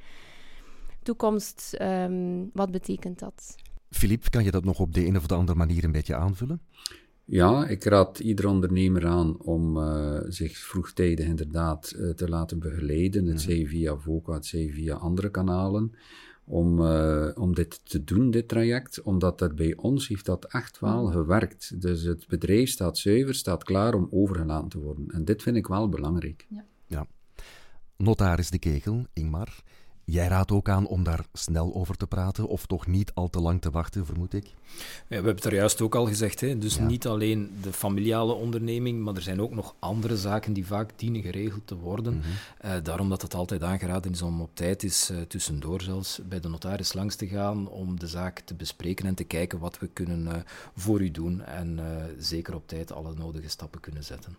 toekomst, 1.05 1.77
um, 1.81 2.49
wat 2.53 2.71
betekent 2.71 3.19
dat? 3.19 3.55
Filip, 3.89 4.29
kan 4.29 4.43
je 4.43 4.51
dat 4.51 4.63
nog 4.63 4.79
op 4.79 4.93
de 4.93 5.05
een 5.05 5.17
of 5.17 5.27
de 5.27 5.33
andere 5.33 5.57
manier 5.57 5.83
een 5.83 5.91
beetje 5.91 6.15
aanvullen? 6.15 6.61
Ja, 7.25 7.67
ik 7.67 7.83
raad 7.83 8.19
ieder 8.19 8.47
ondernemer 8.47 9.07
aan 9.07 9.41
om 9.41 9.77
uh, 9.77 10.19
zich 10.27 10.57
vroegtijdig 10.57 11.25
inderdaad 11.25 11.93
uh, 11.95 12.09
te 12.09 12.29
laten 12.29 12.59
begeleiden. 12.59 13.25
Het 13.25 13.41
zij 13.41 13.65
via 13.65 13.97
VOCA, 13.97 14.33
het 14.33 14.45
zij 14.45 14.69
via 14.73 14.95
andere 14.95 15.29
kanalen. 15.29 15.91
Om, 16.47 16.79
uh, 16.79 17.29
om 17.35 17.55
dit 17.55 17.89
te 17.89 18.03
doen, 18.03 18.31
dit 18.31 18.47
traject. 18.47 19.01
Omdat 19.01 19.39
dat 19.39 19.55
bij 19.55 19.75
ons 19.75 20.07
heeft 20.07 20.25
dat 20.25 20.45
echt 20.45 20.79
wel 20.79 21.05
gewerkt. 21.05 21.81
Dus 21.81 22.03
het 22.03 22.27
bedrijf 22.27 22.69
staat 22.69 22.97
zuiver, 22.97 23.35
staat 23.35 23.63
klaar 23.63 23.93
om 23.93 24.07
overgelaten 24.11 24.69
te 24.69 24.79
worden. 24.79 25.05
En 25.07 25.25
dit 25.25 25.41
vind 25.41 25.55
ik 25.55 25.67
wel 25.67 25.89
belangrijk. 25.89 26.45
Ja. 26.49 26.65
ja. 26.85 27.07
Notaris 27.97 28.49
De 28.49 28.59
Kegel, 28.59 29.05
Ingmar. 29.13 29.63
Jij 30.05 30.27
raadt 30.27 30.51
ook 30.51 30.69
aan 30.69 30.87
om 30.87 31.03
daar 31.03 31.25
snel 31.33 31.73
over 31.73 31.97
te 31.97 32.07
praten, 32.07 32.47
of 32.47 32.65
toch 32.65 32.87
niet 32.87 33.11
al 33.13 33.29
te 33.29 33.39
lang 33.39 33.61
te 33.61 33.69
wachten, 33.69 34.05
vermoed 34.05 34.33
ik? 34.33 34.45
Ja, 34.45 34.53
we 35.07 35.15
hebben 35.15 35.35
het 35.35 35.43
er 35.43 35.53
juist 35.53 35.81
ook 35.81 35.95
al 35.95 36.07
gezegd. 36.07 36.41
Hè? 36.41 36.57
Dus 36.57 36.79
niet 36.79 37.07
alleen 37.07 37.57
de 37.61 37.73
familiale 37.73 38.33
onderneming, 38.33 39.03
maar 39.03 39.15
er 39.15 39.21
zijn 39.21 39.41
ook 39.41 39.53
nog 39.53 39.75
andere 39.79 40.17
zaken 40.17 40.53
die 40.53 40.65
vaak 40.65 40.89
dienen 40.95 41.21
geregeld 41.21 41.67
te 41.67 41.75
worden. 41.75 42.13
Mm 42.13 42.23
daarom 42.83 43.09
dat 43.09 43.21
het 43.21 43.33
altijd 43.33 43.63
aangeraden 43.63 44.11
is 44.11 44.21
om 44.21 44.41
op 44.41 44.49
tijd 44.53 44.83
is 44.83 45.11
uh, 45.11 45.21
tussendoor 45.21 45.81
zelfs 45.81 46.19
bij 46.29 46.39
de 46.39 46.49
notaris 46.49 46.93
langs 46.93 47.15
te 47.15 47.27
gaan 47.27 47.69
om 47.69 47.99
de 47.99 48.07
zaak 48.07 48.39
te 48.39 48.53
bespreken 48.53 49.05
en 49.05 49.15
te 49.15 49.23
kijken 49.23 49.59
wat 49.59 49.79
we 49.79 49.87
kunnen 49.87 50.25
uh, 50.25 50.33
voor 50.75 51.01
u 51.01 51.11
doen. 51.11 51.43
En 51.43 51.79
zeker 52.17 52.55
op 52.55 52.67
tijd 52.67 52.91
alle 52.91 53.13
nodige 53.13 53.49
stappen 53.49 53.79
kunnen 53.79 54.03
zetten. 54.03 54.37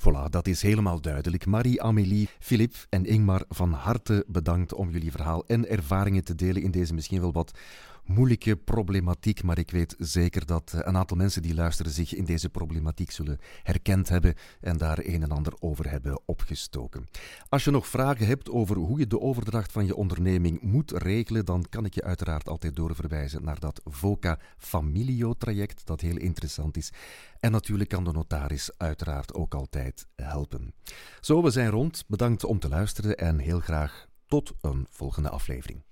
Voilà, 0.00 0.30
dat 0.30 0.46
is 0.46 0.62
helemaal 0.62 1.00
duidelijk. 1.00 1.46
Marie-Amélie, 1.46 2.28
Filip 2.38 2.74
en 2.88 3.04
Ingmar, 3.04 3.44
van 3.48 3.72
harte 3.72 4.24
bedankt 4.26 4.74
om 4.74 4.90
jullie 4.90 5.10
verhaal 5.10 5.44
en 5.46 5.68
ervaringen 5.68 6.24
te 6.24 6.34
delen 6.34 6.62
in 6.62 6.70
deze 6.70 6.94
misschien 6.94 7.20
wel 7.20 7.32
wat 7.32 7.58
moeilijke 8.04 8.56
problematiek, 8.56 9.42
maar 9.42 9.58
ik 9.58 9.70
weet 9.70 9.94
zeker 9.98 10.46
dat 10.46 10.72
eh, 10.74 10.80
een 10.82 10.96
aantal 10.96 11.16
mensen 11.16 11.42
die 11.42 11.54
luisteren 11.54 11.92
zich 11.92 12.14
in 12.14 12.24
deze 12.24 12.48
problematiek 12.48 13.10
zullen 13.10 13.38
herkend 13.62 14.08
hebben 14.08 14.34
en 14.60 14.76
daar 14.76 14.98
een 14.98 15.22
en 15.22 15.30
ander 15.30 15.52
over 15.58 15.90
hebben 15.90 16.20
opgestoken. 16.24 17.08
Als 17.48 17.64
je 17.64 17.70
nog 17.70 17.86
vragen 17.86 18.26
hebt 18.26 18.50
over 18.50 18.76
hoe 18.76 18.98
je 18.98 19.06
de 19.06 19.20
overdracht 19.20 19.72
van 19.72 19.86
je 19.86 19.96
onderneming 19.96 20.62
moet 20.62 20.90
regelen, 20.90 21.44
dan 21.44 21.66
kan 21.68 21.84
ik 21.84 21.94
je 21.94 22.02
uiteraard 22.02 22.48
altijd 22.48 22.76
doorverwijzen 22.76 23.44
naar 23.44 23.60
dat 23.60 23.80
VOCA 23.84 24.38
Familio 24.58 25.32
traject, 25.32 25.86
dat 25.86 26.00
heel 26.00 26.16
interessant 26.16 26.76
is. 26.76 26.92
En 27.40 27.52
natuurlijk 27.52 27.88
kan 27.88 28.04
de 28.04 28.12
notaris 28.12 28.70
uiteraard 28.76 29.34
ook 29.34 29.54
altijd 29.54 30.06
helpen. 30.16 30.74
Zo, 31.20 31.42
we 31.42 31.50
zijn 31.50 31.70
rond. 31.70 32.04
Bedankt 32.06 32.44
om 32.44 32.58
te 32.58 32.68
luisteren 32.68 33.16
en 33.16 33.38
heel 33.38 33.60
graag 33.60 34.06
tot 34.26 34.52
een 34.60 34.86
volgende 34.90 35.28
aflevering. 35.28 35.82